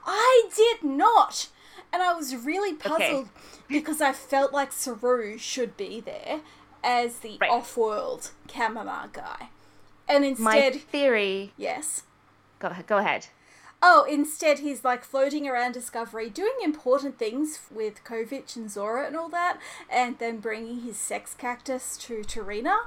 [0.06, 1.50] I did not.
[1.94, 3.30] And I was really puzzled
[3.70, 6.42] because I felt like Saru should be there
[6.84, 7.50] as the Right.
[7.52, 9.50] off-world Kaminar guy.
[10.10, 11.54] And instead My theory.
[11.56, 12.04] yes.
[12.60, 12.88] Go ahead.
[12.88, 13.28] Go ahead.
[13.86, 19.16] Oh, instead he's like floating around Discovery, doing important things with Kovich and Zora and
[19.16, 22.86] all that, and then bringing his sex cactus to T'Rina.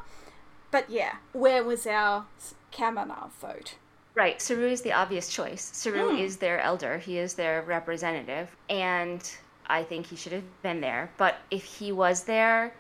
[0.71, 2.27] But yeah, where was our
[2.73, 3.75] Kaminar vote?
[4.17, 4.41] Right.
[4.41, 5.63] Saru is the obvious choice.
[5.75, 6.17] Saru Hmm.
[6.17, 6.97] is their elder.
[6.97, 9.23] He is their representative, and
[9.67, 11.11] I think he should have been there.
[11.19, 12.73] But if he was there,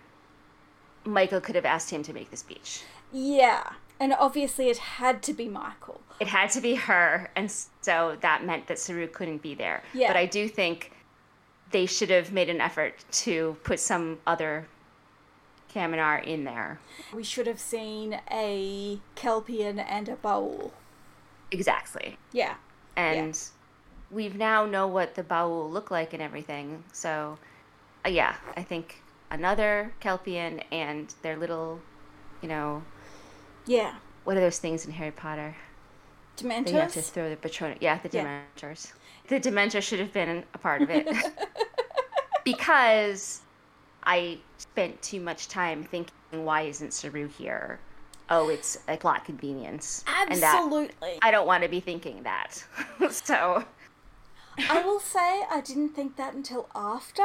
[1.04, 2.82] Michael could have asked him to make the speech.
[3.12, 6.00] Yeah, and obviously it had to be Michael.
[6.20, 9.82] It had to be her, and so that meant that Saru couldn't be there.
[9.92, 10.08] Yeah.
[10.08, 10.92] But I do think
[11.70, 14.68] they should have made an effort to put some other
[15.72, 16.80] Kaminar in there.
[17.12, 20.70] We should have seen a Kelpian and a Baul.
[21.50, 22.18] Exactly.
[22.32, 22.54] Yeah.
[22.96, 23.38] and
[24.10, 26.82] we've now know what the Baul look like and everything.
[26.92, 27.38] So,
[28.06, 31.80] uh, yeah, I think another Kelpian and their little,
[32.40, 32.82] you know,
[33.66, 33.94] Yeah.
[34.24, 35.56] what are those things in Harry Potter?
[36.36, 37.10] They have to Dementors?
[37.10, 37.78] throw the Patronus.
[37.80, 38.40] Yeah, the Yeah.
[38.58, 38.92] Dementors.
[39.28, 41.06] The Dementor should have been a part of it
[42.44, 43.40] because
[44.04, 47.78] I spent too much time thinking, why isn't Saru here?
[48.28, 50.04] Oh, it's a plot convenience.
[50.06, 51.18] That Absolutely.
[51.22, 52.64] I don't want to be thinking that.
[53.10, 53.64] so.
[54.68, 57.22] I will say I didn't think that until after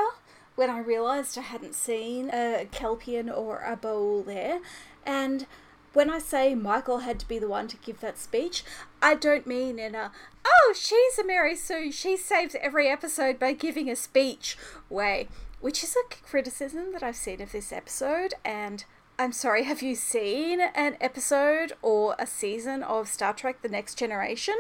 [0.56, 4.60] when I realised I hadn't seen a Kelpian or a Baul there.
[5.06, 5.48] And
[5.94, 8.64] when I say Michael had to be the one to give that speech,
[9.02, 10.12] I don't mean in a,
[10.46, 14.58] oh, she's a Mary Sue, she saves every episode by giving a speech
[14.90, 15.28] way,
[15.60, 18.34] which is a criticism that I've seen of this episode.
[18.46, 18.86] And
[19.22, 23.96] I'm sorry, have you seen an episode or a season of Star Trek The Next
[23.96, 24.56] Generation?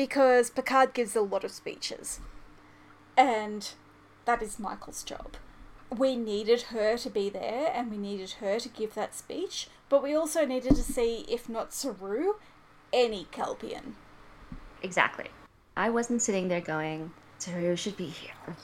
[0.00, 2.20] because Picard gives a lot of speeches.
[3.18, 3.68] And
[4.24, 5.36] that is Michael's job.
[5.94, 10.02] We needed her to be there and we needed her to give that speech, but
[10.02, 12.36] we also needed to see, if not Saru,
[12.94, 13.92] any Kelpian.
[14.82, 15.26] Exactly.
[15.76, 18.56] I wasn't sitting there going, Saru should be here.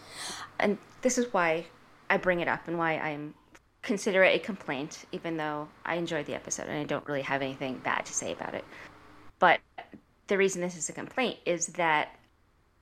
[0.59, 1.67] And this is why
[2.09, 3.35] I bring it up and why I'm
[3.87, 7.41] consider it a complaint, even though I enjoyed the episode and I don't really have
[7.41, 8.65] anything bad to say about it.
[9.39, 9.61] But
[10.27, 12.09] the reason this is a complaint is that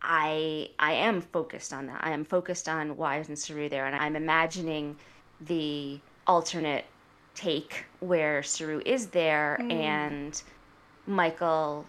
[0.00, 2.00] I I am focused on that.
[2.02, 4.96] I am focused on why isn't Saru there, and I'm imagining
[5.42, 6.86] the alternate
[7.34, 9.72] take where Saru is there mm.
[9.72, 10.42] and
[11.06, 11.84] Michael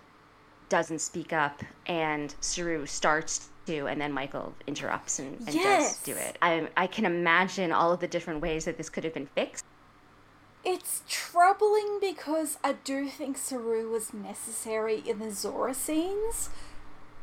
[0.69, 5.95] doesn't speak up and Saru starts to and then Michael interrupts and, and Yes.
[5.95, 6.37] does do it.
[6.41, 9.63] I I can imagine all of the different ways that this could have been fixed.
[10.63, 16.49] It's troubling because I do think Saru was necessary in the Zora scenes.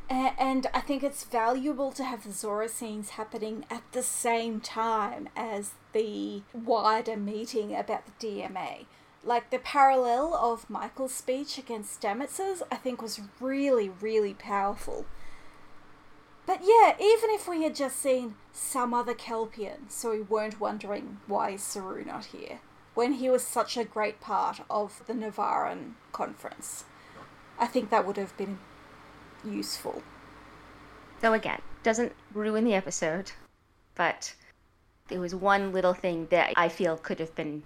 [0.09, 5.27] And I think it's valuable to have the Zora scenes happening at the same time
[5.35, 8.85] as the wider meeting about the DMA.
[9.25, 15.05] Like the parallel of Michael's speech against Stamets's, I think was really, really powerful.
[16.45, 21.19] But yeah, even if we had just seen some other Kelpian, so we weren't wondering
[21.25, 22.59] why is Saru not here,
[22.95, 26.83] when he was such a great part of the Navaran conference,
[27.57, 28.59] I think that would have been
[29.45, 30.03] useful.
[31.21, 33.31] So again, doesn't ruin the episode,
[33.95, 34.35] but
[35.07, 37.63] there was one little thing that I feel could have been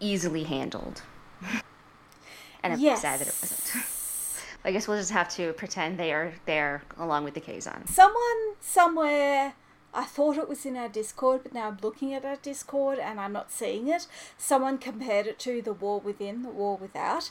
[0.00, 1.02] easily handled.
[2.62, 3.02] and I'm yes.
[3.02, 3.84] sad that it wasn't.
[4.64, 7.88] I guess we'll just have to pretend they are there along with the Kazon.
[7.88, 9.54] Someone somewhere,
[9.94, 13.18] I thought it was in our Discord, but now I'm looking at our Discord and
[13.18, 14.06] I'm not seeing it.
[14.36, 17.30] Someone compared it to The War Within, The War Without,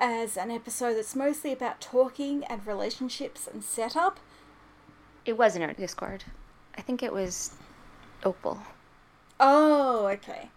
[0.00, 4.18] as an episode that's mostly about talking and relationships and setup.
[5.24, 6.24] It was in our Discord.
[6.76, 7.52] I think it was
[8.24, 8.58] Opal.
[9.38, 10.50] Oh, okay.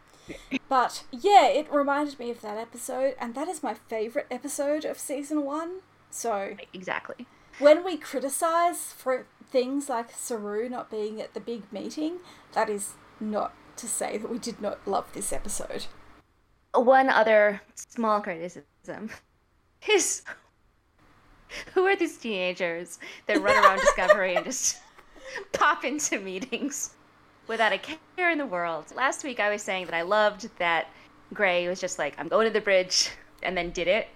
[0.70, 5.00] But yeah, it reminded me of that episode, and that is my favourite episode of
[5.00, 5.82] season one.
[6.10, 7.28] So Exactly.
[7.60, 12.18] when we criticize for things like Saru not being at the big meeting,
[12.54, 15.86] that is not to say that we did not love this episode.
[16.74, 19.10] One other small criticism
[19.90, 20.24] is
[21.74, 24.78] who are these teenagers that run around Discovery and just
[25.54, 26.92] pop into meetings
[27.48, 28.86] without a care in the world?
[28.96, 30.88] Last week I was saying that I loved that
[31.34, 33.10] Gray was just like, I'm going to the bridge,
[33.44, 34.08] and then did it.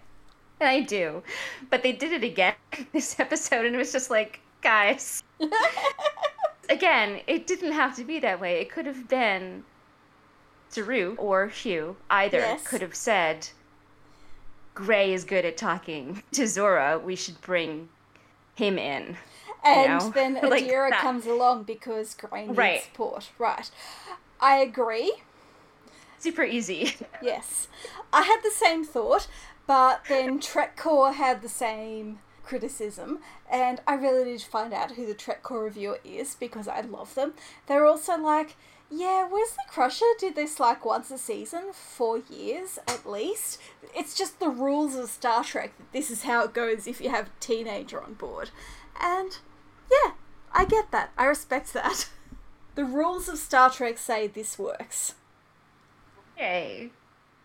[0.60, 1.24] And I do.
[1.70, 2.56] But they did it again
[2.94, 5.24] this episode, and it was just like, guys.
[6.70, 8.62] again, it didn't have to be that way.
[8.62, 9.64] It could have been
[10.70, 11.98] Saru or Hugh.
[12.10, 12.66] Either Yes.
[12.68, 13.50] could have said,
[14.74, 16.98] Gray is good at talking to Zora.
[16.98, 17.90] We should bring
[18.56, 19.18] him in.
[19.64, 20.10] And know?
[20.10, 21.02] then Like Adira that.
[21.02, 22.82] comes along because Gray needs Right.
[22.84, 23.30] support.
[23.38, 23.70] Right.
[24.40, 25.14] I agree.
[26.20, 26.96] Super easy.
[27.22, 27.68] Yes.
[28.12, 29.28] I had the same thought,
[29.68, 35.06] but then Trekcore had the same criticism, and I really need to find out who
[35.06, 37.34] the Trekcore reviewer is because I love them.
[37.68, 38.56] They're also like,
[38.90, 43.60] yeah, Wesley Crusher did this like once a season, four years at least.
[43.96, 47.10] It's just the rules of Star Trek that this is how it goes if you
[47.12, 48.50] have a teenager on board.
[49.00, 49.38] And
[49.92, 50.12] yeah,
[50.54, 51.12] I get that.
[51.18, 52.10] I respect that.
[52.74, 55.16] The rules of Star Trek say this works.
[56.38, 56.92] Yay.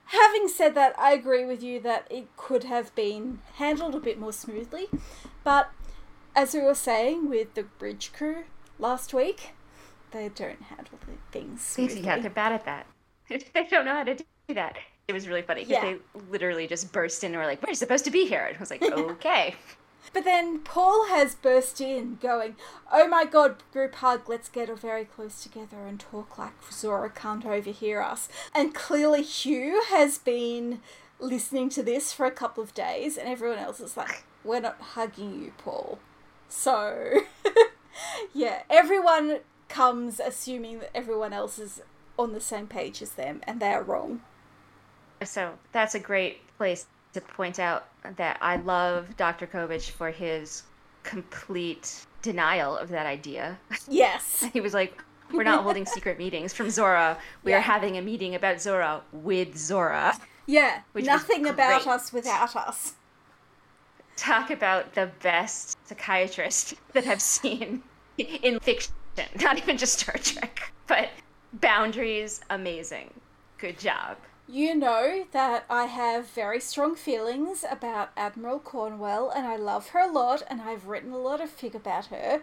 [0.07, 4.21] Having said that, I agree with you that it could have been handled a bit
[4.21, 4.87] more smoothly.
[5.43, 5.71] But
[6.37, 8.45] as we were saying with the bridge crew
[8.79, 9.51] last week,
[10.13, 12.03] they don't handle the things smoothly.
[12.03, 12.87] Yeah, they're bad at that.
[13.29, 14.77] they don't know how to do that.
[15.09, 15.95] It was really funny because Yeah.
[16.15, 18.61] they literally just burst in and were like, "We're supposed to be here." And I
[18.61, 19.57] was like, "Okay."
[20.13, 22.57] But then Paul has burst in, going,
[22.93, 27.45] Oh my god, group hug, let's get very close together and talk like Zora can't
[27.45, 28.29] overhear us.
[28.55, 30.81] And clearly, Hugh has been
[31.19, 34.81] listening to this for a couple of days, and everyone else is like, We're not
[34.81, 35.99] hugging you, Paul.
[36.49, 37.23] So,
[38.35, 41.83] yeah, everyone comes assuming that everyone else is
[42.19, 44.23] on the same page as them, and they are wrong.
[45.25, 47.87] So that's a great place to point out
[48.17, 49.47] that I love Dr.
[49.47, 50.63] Kovich for his
[51.03, 53.59] complete denial of that idea.
[53.89, 54.45] Yes.
[54.53, 55.03] he was like,
[55.33, 57.19] "We're not holding secret meetings from Zora.
[57.45, 57.59] We Yeah.
[57.59, 62.95] are having a meeting about Zora with Zora." Yeah, nothing about us without us.
[64.17, 67.83] Talk about the best psychiatrist that I've seen
[68.17, 68.95] in fiction,
[69.41, 71.11] not even just Star Trek, but
[71.53, 73.13] boundaries amazing.
[73.59, 74.17] Good job.
[74.49, 79.99] You know that I have very strong feelings about Admiral Cornwell, and I love her
[79.99, 82.43] a lot, and I've written a lot of fic about her.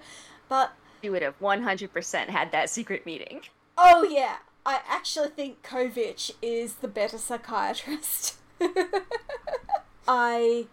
[0.50, 3.44] But You would have 100% had that secret meeting.
[3.78, 8.36] oh yeah, I actually think Kovich is the better psychiatrist.
[10.08, 10.68] I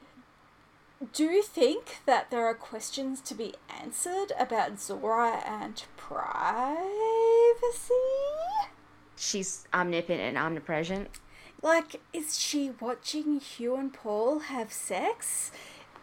[1.12, 6.74] do think that there are questions to be answered about Zora and privacy.
[9.22, 11.10] She's omnipotent and omnipresent.
[11.60, 15.52] Like, is she watching Hugh and Paul have sex?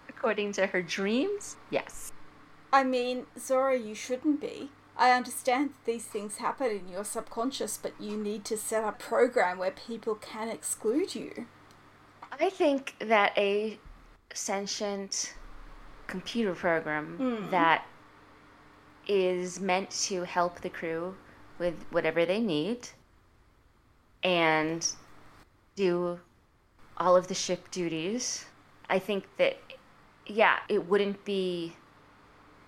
[0.08, 2.12] According to her dreams, yes.
[2.72, 4.70] I mean, Zora, you shouldn't be.
[4.96, 8.92] I understand that these things happen in your subconscious, but you need to set a
[8.92, 11.48] program where people can exclude you.
[12.40, 13.80] I think that a
[14.32, 15.34] sentient
[16.06, 17.50] computer program hmm.
[17.50, 17.84] that
[19.08, 21.16] is meant to help the crew
[21.58, 22.90] with whatever they need
[24.24, 24.88] and
[25.76, 26.20] do
[26.98, 28.46] all of the ship duties,
[28.90, 29.58] I think that,
[30.26, 31.76] yeah, it wouldn't be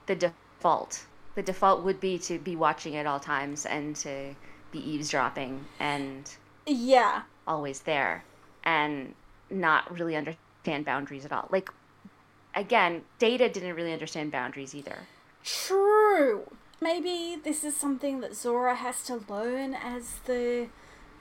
[0.06, 1.06] the default.
[1.36, 4.36] The default would be to be watching at all times and to
[4.72, 6.30] be eavesdropping and
[6.68, 8.24] Yeah, always there
[8.64, 9.16] and
[9.50, 11.48] not really understand boundaries at all.
[11.52, 11.70] Like,
[12.54, 14.98] again, Data didn't really understand boundaries either.
[15.44, 16.52] true.
[16.82, 20.68] Maybe this is something that Zora has to learn as the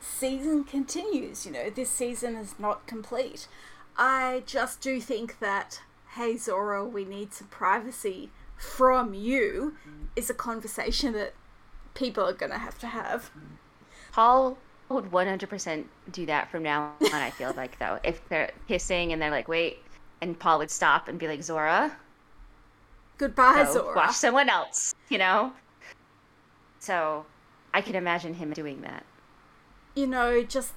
[0.01, 1.47] season continues.
[1.47, 3.49] You know, this season is not complete.
[3.97, 5.83] I just do think that,
[6.15, 9.77] hey Zora, we need some privacy from you,
[10.17, 11.35] is a conversation that
[11.95, 13.31] people are going to have to have.
[14.13, 17.99] Paul would 100% do that from now on, I feel like, though.
[18.03, 19.79] If they're kissing and they're like, wait,
[20.21, 21.97] and Paul would stop and be like, Zora,
[23.19, 23.97] Goodbye, go Zora.
[23.97, 25.53] watch someone else, you know?
[26.79, 27.27] So
[27.75, 29.05] I can imagine him doing that.
[29.99, 30.75] You know, just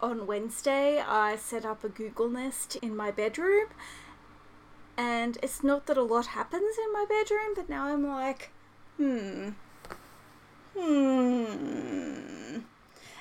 [0.00, 3.66] on Wednesday, I set up a Google Nest in my bedroom.
[4.96, 8.52] And it's not that a lot happens in my bedroom, but now I'm like,
[8.96, 9.48] hmm.
[10.78, 12.60] Hmm.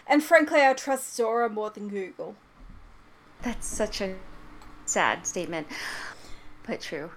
[0.06, 2.36] And frankly, I trust Zora more than Google.
[3.42, 4.18] That's such a
[4.86, 5.66] sad statement,
[6.68, 7.10] but true.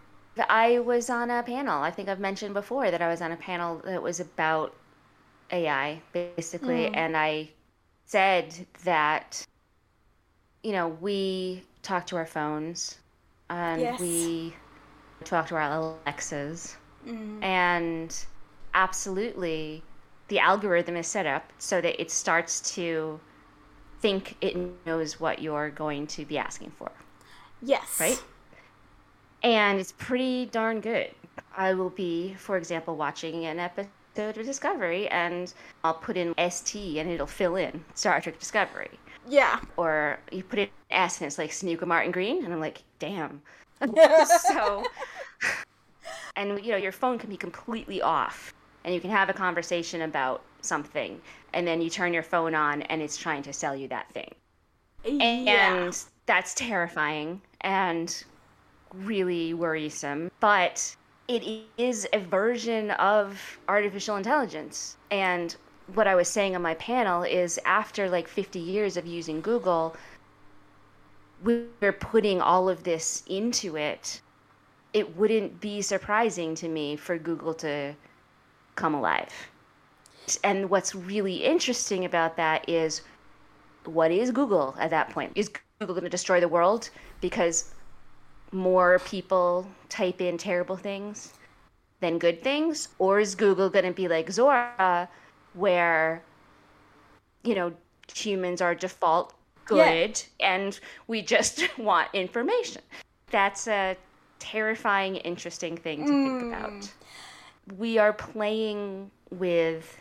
[0.48, 1.82] I was on a panel.
[1.82, 4.74] I think I've mentioned before that I was on a panel that was about
[5.50, 7.50] AI, basically, and I
[8.12, 9.46] said that,
[10.62, 12.98] you know, we talk to our phones
[13.48, 13.98] and Yes.
[13.98, 14.54] we
[15.24, 17.42] talk to our Alexas, mm-hmm.
[17.42, 18.26] and
[18.74, 19.82] absolutely
[20.28, 23.18] the algorithm is set up so that it starts to
[24.00, 24.54] think it
[24.84, 26.92] knows what you're going to be asking for,
[27.62, 27.98] Yes.
[27.98, 28.22] right?
[29.42, 31.10] And it's pretty darn good.
[31.56, 35.52] I will be, for example, watching an episode of Discovery and
[35.84, 38.90] I'll put in ST and it'll fill in Star Trek Discovery.
[39.28, 39.60] Yeah.
[39.76, 43.42] Or you put in S and it's like Sonequa Martin Green and I'm like, damn.
[44.52, 44.84] so
[46.36, 48.54] And you know, your phone can be completely off
[48.84, 51.20] and you can have a conversation about something
[51.52, 54.34] and then you turn your phone on and it's trying to sell you that thing.
[55.04, 55.74] Yeah.
[55.74, 58.24] And that's terrifying and
[58.94, 60.30] really worrisome.
[60.40, 60.96] But
[61.28, 64.96] it is a version of artificial intelligence.
[65.10, 65.54] And
[65.94, 69.96] what I was saying on my panel is after like 50 years of using Google,
[71.42, 74.20] we're putting all of this into it.
[74.92, 77.94] It wouldn't be surprising to me for Google to
[78.76, 79.32] come alive.
[80.44, 83.02] And what's really interesting about that is
[83.84, 85.32] what is Google at that point?
[85.34, 85.50] Is
[85.80, 87.74] Google going to destroy the world because
[88.52, 91.32] more people type in terrible things
[92.00, 92.88] than good things?
[92.98, 95.08] Or is Google going to be like Zora,
[95.54, 96.22] where,
[97.42, 97.72] you know,
[98.14, 99.34] humans are default
[99.64, 100.54] good yeah.
[100.54, 102.82] and we just want information?
[103.30, 103.96] That's a
[104.38, 106.40] terrifying, interesting thing to mm.
[106.40, 106.92] think about.
[107.78, 110.00] We are playing with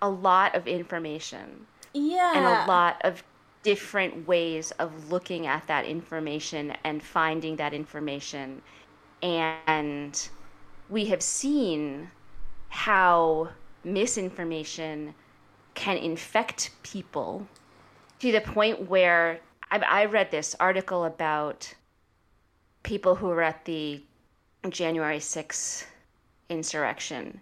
[0.00, 1.66] a lot of information.
[1.94, 2.32] Yeah.
[2.34, 3.22] And a lot of
[3.68, 8.62] different ways of looking at that information and finding that information.
[9.20, 10.28] And
[10.88, 12.10] we have seen
[12.70, 13.50] how
[13.84, 15.14] misinformation
[15.74, 17.46] can infect people
[18.20, 19.38] to the point where
[19.70, 21.74] I, I read this article about
[22.84, 24.02] people who were at the
[24.70, 25.84] January 6th
[26.48, 27.38] insurrection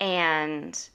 [0.00, 0.86] and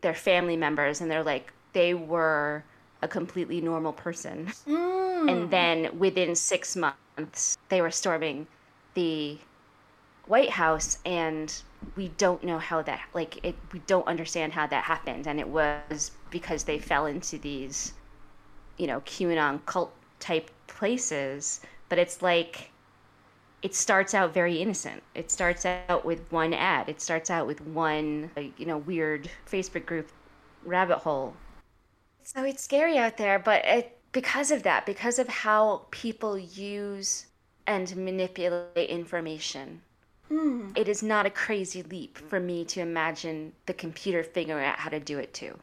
[0.00, 2.64] their family members, and they're like, they were
[3.02, 4.50] a completely normal person.
[4.66, 5.30] Mm.
[5.30, 8.46] And then within six months, they were storming
[8.94, 9.38] the
[10.26, 11.62] White House, and
[11.96, 15.26] we don't know how that, like, it, we don't understand how that happened.
[15.26, 17.94] And it was because they fell into these,
[18.76, 21.60] you know, QAnon cult type places.
[21.88, 22.70] But it's like,
[23.62, 25.02] it starts out very innocent.
[25.14, 26.88] It starts out with one ad.
[26.88, 30.10] It starts out with one, you know, weird Facebook group
[30.64, 31.34] rabbit hole
[32.34, 37.26] so it's scary out there, but it, because of that, because of how people use
[37.66, 39.82] and manipulate information,
[40.30, 40.76] mm.
[40.76, 44.90] it is not a crazy leap for me to imagine the computer figuring out how
[44.90, 45.58] to do it too.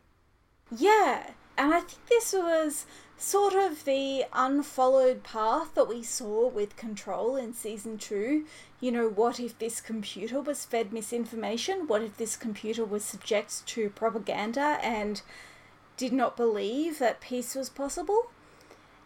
[0.75, 2.85] Yeah, and I think this was
[3.17, 8.45] sort of the unfollowed path that we saw with Control in season two.
[8.81, 11.87] You know, what if this computer was fed misinformation?
[11.87, 15.21] What if this computer was subject to propaganda and
[15.97, 18.31] did not believe that peace was possible.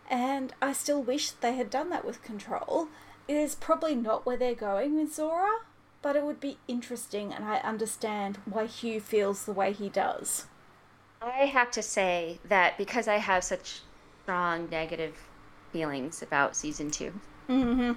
[0.09, 2.89] And I still wish they had done that with Control.
[3.27, 5.59] It is probably not where they're going with Zora,
[6.01, 10.47] but it would be interesting, and I understand why Hugh feels the way he does.
[11.21, 13.81] I have to say that because I have such
[14.23, 15.15] strong negative
[15.71, 17.13] feelings about season 2
[17.47, 17.91] mm-hmm.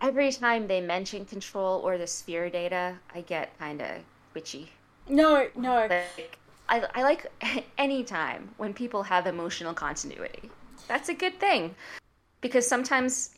[0.00, 4.02] every time they mention control or the sphere data, I get kind of
[4.34, 4.72] witchy.
[5.08, 5.86] No, no.
[5.88, 6.38] Like,
[6.68, 7.26] I, I like
[7.78, 10.50] any time when people have emotional continuity.
[10.88, 11.74] That's a good thing.
[12.40, 13.30] Because sometimes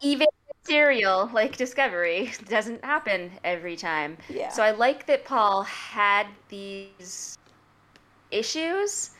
[0.00, 0.26] even
[0.64, 4.16] serial like Discovery doesn't happen every time.
[4.28, 4.50] Yeah.
[4.50, 7.38] So I like that Paul had these
[8.30, 9.10] issues,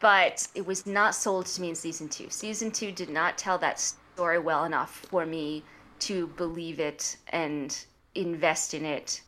[0.00, 2.28] but it was not sold to me in season two.
[2.30, 5.62] Season two did not tell that story well enough for me
[5.98, 9.22] to believe it and invest in it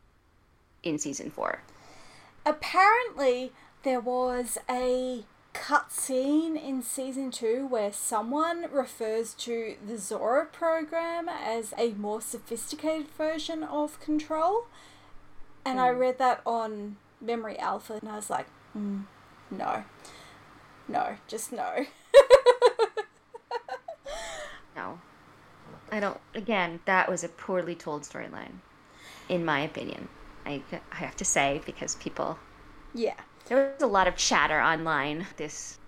[0.82, 1.60] in season four
[2.44, 5.24] apparently there was a
[5.54, 13.08] cutscene in season two where someone refers to the Zora program as a more sophisticated
[13.10, 14.66] version of Control.
[15.64, 15.82] And mm.
[15.82, 15.98] I hmm.
[15.98, 19.04] read that on Memory Alpha and I was like, mm,
[19.50, 19.84] no.
[20.86, 21.86] No, just no.
[24.76, 25.00] no.
[25.90, 26.20] I don't.
[26.34, 28.60] Again, that was a poorly told storyline,
[29.28, 30.08] in my opinion.
[30.48, 32.38] I, I have to say because people.
[32.94, 33.14] Yeah.
[33.46, 35.78] There was a lot of chatter online this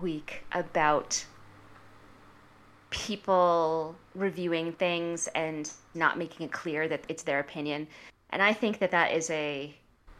[0.00, 1.24] week about
[2.90, 7.86] people reviewing things and not making it clear that it's their opinion.
[8.30, 9.74] And I think that that is a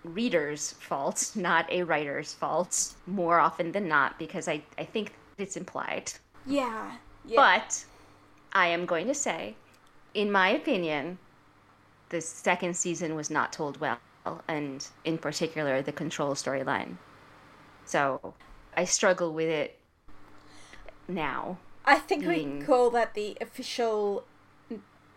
[0.05, 5.57] reader's fault, not a writer's fault, more often than not, because I, I think it's
[5.57, 6.12] implied.
[6.46, 6.92] Yeah.
[7.26, 7.36] yeah.
[7.36, 7.84] But
[8.53, 9.55] I am going to say,
[10.14, 11.18] in my opinion,
[12.11, 13.98] the second season was not told well,
[14.46, 16.96] and in particular, the control storyline.
[17.84, 18.34] So
[18.76, 19.78] I struggle with it
[21.06, 21.59] now.
[21.84, 22.61] I think being...
[22.61, 24.24] we call that the official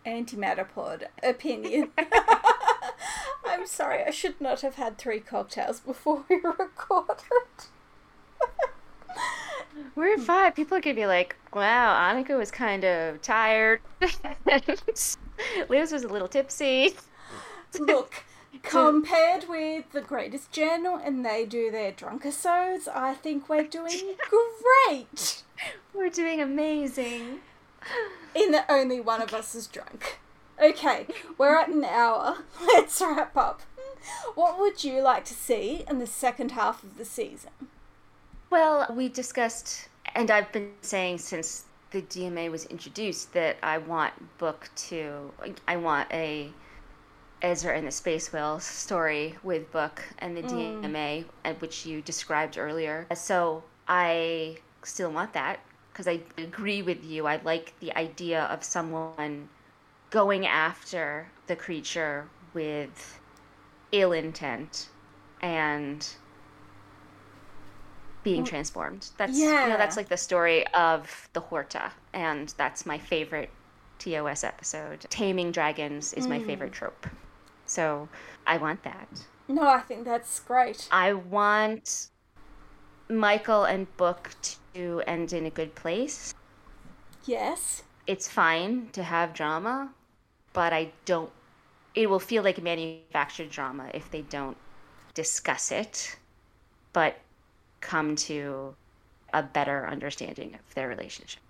[0.06, 1.90] antimatterpod opinion.
[3.44, 7.22] I'm sorry, I should not have had three cocktails before we recorded.
[9.94, 10.52] We're fine.
[10.52, 13.80] People are gonna be like, wow, Annika was kind of tired.
[15.68, 16.94] Liz was a little tipsy.
[17.78, 18.24] Look,
[18.62, 24.14] compared with the Greatest Generation and they do their drunk episodes, I think we're doing
[24.88, 25.42] great.
[25.94, 27.40] We're doing amazing.
[28.34, 30.18] In that only one of us is drunk.
[30.62, 31.06] Okay,
[31.38, 32.38] we're at an hour.
[32.60, 33.62] Let's wrap up.
[34.34, 37.50] What would you like to see in the second half of the season?
[38.50, 44.38] Well, we discussed, and I've been saying since the DMA was introduced that I want
[44.38, 45.32] book to,
[45.68, 46.50] I want a
[47.42, 50.82] Ezra and the Space Whale story with book and the mm.
[50.82, 53.06] DMA, which you described earlier.
[53.14, 55.60] So I still want that
[55.92, 57.26] because I agree with you.
[57.26, 59.48] I like the idea of someone
[60.10, 63.20] going after the creature with
[63.90, 64.88] ill intent
[65.40, 66.08] and
[68.22, 69.08] being transformed.
[69.16, 69.64] That's yeah.
[69.64, 73.50] you know that's like the story of the Horta, and that's my favorite
[73.98, 75.06] TOS episode.
[75.10, 76.30] Taming dragons is mm.
[76.30, 77.06] my favorite trope.
[77.66, 78.08] So
[78.46, 79.08] I want that.
[79.48, 80.88] No, I think that's great.
[80.90, 82.08] I want
[83.08, 84.30] Michael and Book
[84.74, 86.34] to end in a good place.
[87.24, 87.82] Yes.
[88.06, 89.90] It's fine to have drama,
[90.52, 91.30] but I don't.
[91.94, 94.56] It will feel like manufactured drama if they don't
[95.14, 96.16] discuss it,
[96.92, 97.16] but
[97.82, 98.74] come to
[99.34, 101.40] a better understanding of their relationship.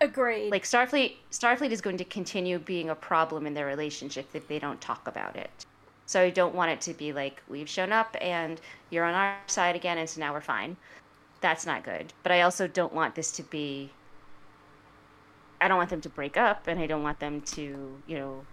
[0.00, 0.50] Agreed.
[0.50, 4.58] Like Starfleet, Starfleet is going to continue being a problem in their relationship if they
[4.58, 5.64] don't talk about it.
[6.06, 9.36] So I don't want it to be like we've shown up and you're on our
[9.46, 10.76] side again, and so now we're fine.
[11.40, 12.12] That's not good.
[12.22, 13.90] But I also don't want this to be.
[15.60, 18.44] I don't want them to break up, and I don't want them to, you know.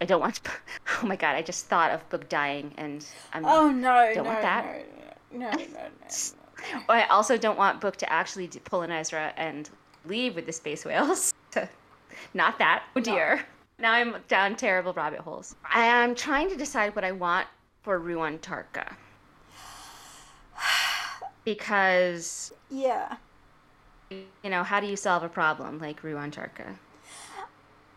[0.00, 0.36] I don't want.
[0.36, 0.50] To,
[1.02, 1.34] oh my god!
[1.34, 3.46] I just thought of Book dying, and I'm.
[3.46, 4.12] Oh no!
[4.14, 4.64] Don't no, want that.
[4.66, 5.66] No, no, no, no.
[5.70, 6.82] no.
[6.88, 9.68] I also don't want Book to actually pull an Ezra and
[10.06, 11.34] leave with the space whales.
[12.34, 12.84] Not that.
[12.96, 13.36] Oh dear.
[13.36, 13.42] No.
[13.82, 15.56] Now I'm down terrible rabbit holes.
[15.72, 17.46] I am trying to decide what I want
[17.82, 18.94] for Ruon Tarka.
[21.44, 23.16] Because Yeah.
[24.10, 26.76] You know, how do you solve a problem like Ruon Tarka?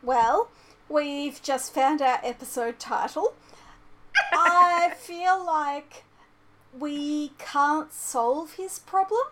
[0.02, 0.50] Well,
[0.90, 3.36] we've just found our episode title.
[4.34, 6.06] I feel like
[6.80, 9.24] we can't solve his problem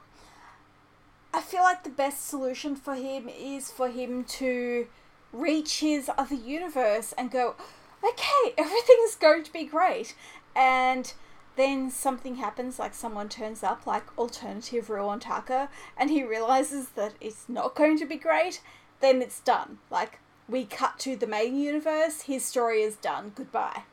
[1.33, 4.87] I feel like the best solution for him is for him to
[5.31, 7.55] reach his other universe and go,
[8.03, 10.15] okay, everything's going to be great.
[10.55, 11.11] And
[11.55, 17.15] then something happens, like someone turns up, like alternative Ruon Tarka, and he realizes that
[17.19, 18.61] it's not going to be great,
[18.99, 19.79] then it's done.
[19.89, 23.83] Like, we cut to the main universe, his story is done, goodbye.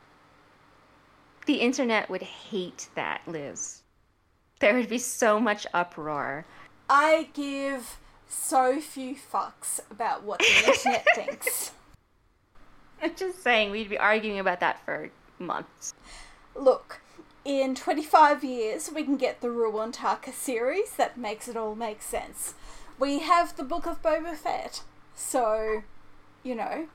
[1.45, 3.81] The internet would hate that, Liz.
[4.59, 6.45] There would be so much uproar.
[6.89, 11.71] I give so few fucks about what the internet thinks.
[13.01, 15.93] I'm just saying, we'd be arguing about that for months.
[16.55, 17.01] Look,
[17.43, 22.53] in 25 years, we can get the Tarka series that makes it all make sense.
[22.99, 24.83] We have the Book of Boba Fett,
[25.15, 25.83] so,
[26.43, 26.87] you know,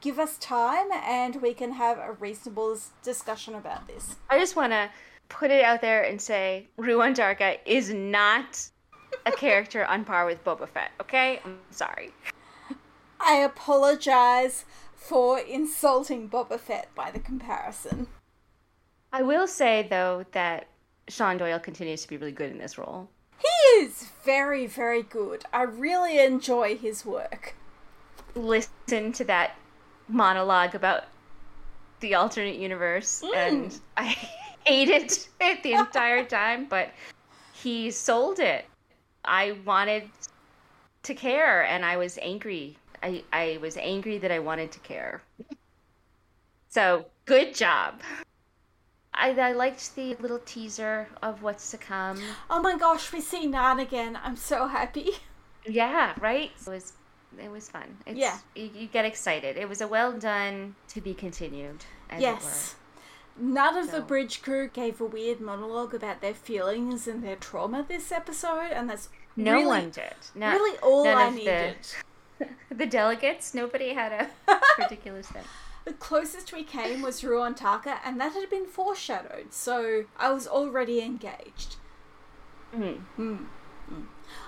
[0.00, 4.16] give us time and we can have a reasonable discussion about this.
[4.30, 4.90] I just want to
[5.28, 8.68] put it out there and say Ruon Tarka is not
[9.24, 11.40] a character on par with Boba Fett, okay?
[11.44, 12.12] I'm sorry.
[13.20, 18.08] I apologize for insulting Boba Fett by the comparison.
[19.12, 20.68] I will say, though, that
[21.08, 23.08] Shawn Doyle continues to be really good in this role.
[23.38, 25.44] He is very, very good.
[25.52, 27.54] I really enjoy his work.
[28.34, 29.56] Listen to that
[30.08, 31.04] monologue about
[32.00, 33.34] the alternate universe, mm.
[33.34, 34.04] and I
[34.64, 36.90] hated it the entire time, but
[37.54, 38.66] he sold it.
[39.24, 40.08] I wanted
[41.02, 42.76] to care and I was angry.
[43.02, 45.22] I, I was angry that I wanted to care.
[46.68, 48.00] So good job.
[49.14, 52.20] I, I liked the little teaser of what's to come.
[52.50, 54.18] Oh my gosh, we see Nhan again.
[54.22, 55.10] I'm so happy.
[55.64, 56.50] Yeah, right?
[56.60, 56.92] It was
[57.38, 57.98] it was fun.
[58.06, 58.38] It's, yeah.
[58.54, 59.56] You, you, get excited.
[59.56, 61.84] It was a well done to be continued.
[62.18, 62.76] yes.
[63.38, 63.92] None of so.
[63.92, 68.72] the bridge crew gave a weird monologue about their feelings and their trauma this episode,
[68.72, 70.14] and that's no really, one did.
[70.34, 71.76] Not, really, all I needed.
[72.38, 75.44] The, the, delegates, nobody had a ridiculous thing.
[75.84, 80.48] The closest we came was Ruon Tarka, and that had been foreshadowed, so I was
[80.48, 81.76] already engaged.
[82.74, 83.02] Mm.
[83.18, 83.46] Mm.
[83.92, 84.06] Mm.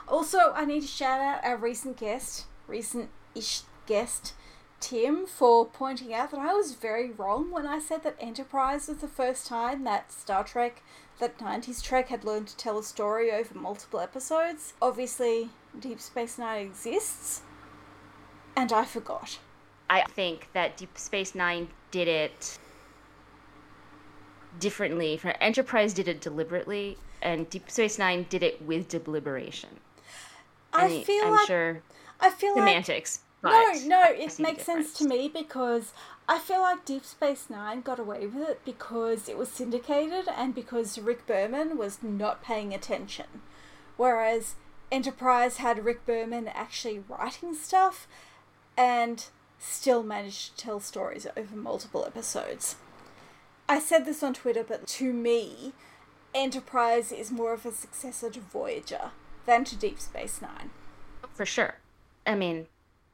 [0.09, 4.35] Also, I need to shout out our recent guest, recent ish guest,
[4.81, 8.99] Tim for pointing out that I was very wrong when I said that Enterprise was
[8.99, 10.83] the first time that Star Trek,
[11.19, 14.75] that 90s Trek, had learned to tell a story over multiple episodes.
[14.81, 17.43] Obviously, Deep Space Nine exists,
[18.57, 19.39] and I forgot.
[19.91, 22.59] I think that Deep Space Nine did it
[24.61, 25.17] differently.
[25.17, 29.81] For Enterprise did it deliberately, and Deep Space Nine did it with deliberation.
[30.73, 31.83] I And feel I'm like sure
[32.21, 33.21] I feel like semantics.
[33.43, 35.93] no, but no, I it makes sense to me because
[36.29, 40.55] I feel like Deep Space Nine got away with it because it was syndicated and
[40.55, 43.43] because Rick Berman was not paying attention,
[43.97, 44.57] whereas
[44.91, 48.09] Enterprise had Rick Berman actually writing stuff,
[48.77, 49.27] and
[49.59, 52.77] still managed to tell stories over multiple episodes.
[53.69, 55.73] I said this on Twitter, but to me,
[56.35, 59.11] Enterprise is more of a successor to Voyager
[59.47, 60.71] than to Deep Space Nine.
[61.35, 61.77] For sure.
[62.29, 62.67] I mean,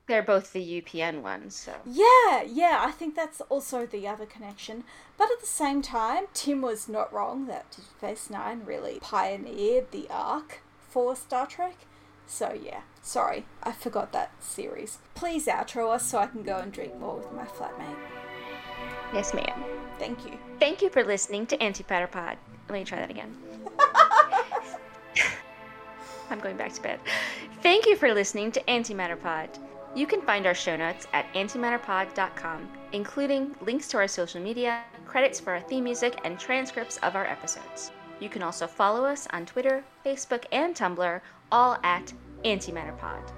[0.08, 1.72] they're both the UPN ones, so.
[1.86, 4.82] Yeah, yeah, I think that's also the other connection.
[5.16, 9.92] But at the same time, Tim was not wrong that Deep Space Nine really pioneered
[9.92, 11.76] the arc for Star Trek.
[12.26, 14.98] So yeah, sorry, I forgot that series.
[15.14, 17.96] Please outro us so I can go and drink more with my flatmate.
[19.12, 19.64] Yes, ma'am.
[19.98, 20.38] Thank you.
[20.58, 22.36] Thank you for listening to Anti Antipatter Pod.
[22.68, 23.36] Let me try that again.
[26.30, 27.00] I'm going back to bed.
[27.62, 29.50] Thank you for listening to Antimatter Pod.
[29.94, 35.38] You can find our show notes at antimatterpod.com, including links to our social media, credits
[35.38, 37.92] for our theme music, and transcripts of our episodes.
[38.20, 41.20] You can also follow us on Twitter, Facebook, and Tumblr,
[41.52, 42.12] all at
[42.44, 43.30] antimatterpod.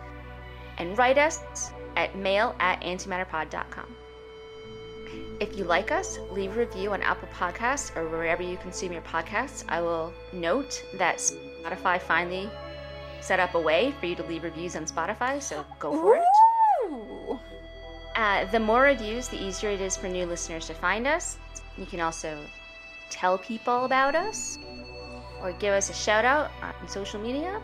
[0.78, 3.96] And write us at mail at antimatterpod.com.
[5.38, 9.02] If you like us, leave a review on Apple Podcasts or wherever you consume your
[9.02, 9.64] podcasts.
[9.68, 12.50] I will note that Spotify finally
[13.26, 17.38] set up a way for you to leave reviews on Spotify, so go for it.
[18.16, 21.36] Uh, the more reviews, the easier it is for new listeners to find us.
[21.76, 22.38] You can also
[23.10, 24.58] tell people about us
[25.42, 27.60] or give us a shout out on social media.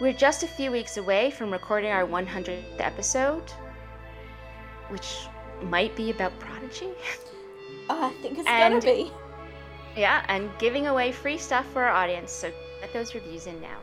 [0.00, 3.50] We're just a few weeks away from recording our 100th episode,
[4.88, 5.26] which
[5.62, 6.90] might be about Prodigy.
[7.88, 9.10] I think it's And- gonna be.
[9.96, 13.78] Yeah, and giving away free stuff for our audience, so get those reviews in now.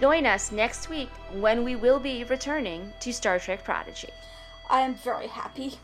[0.00, 4.10] Join us next week when we will be returning to Star Trek Prodigy.
[4.68, 5.74] I am very happy.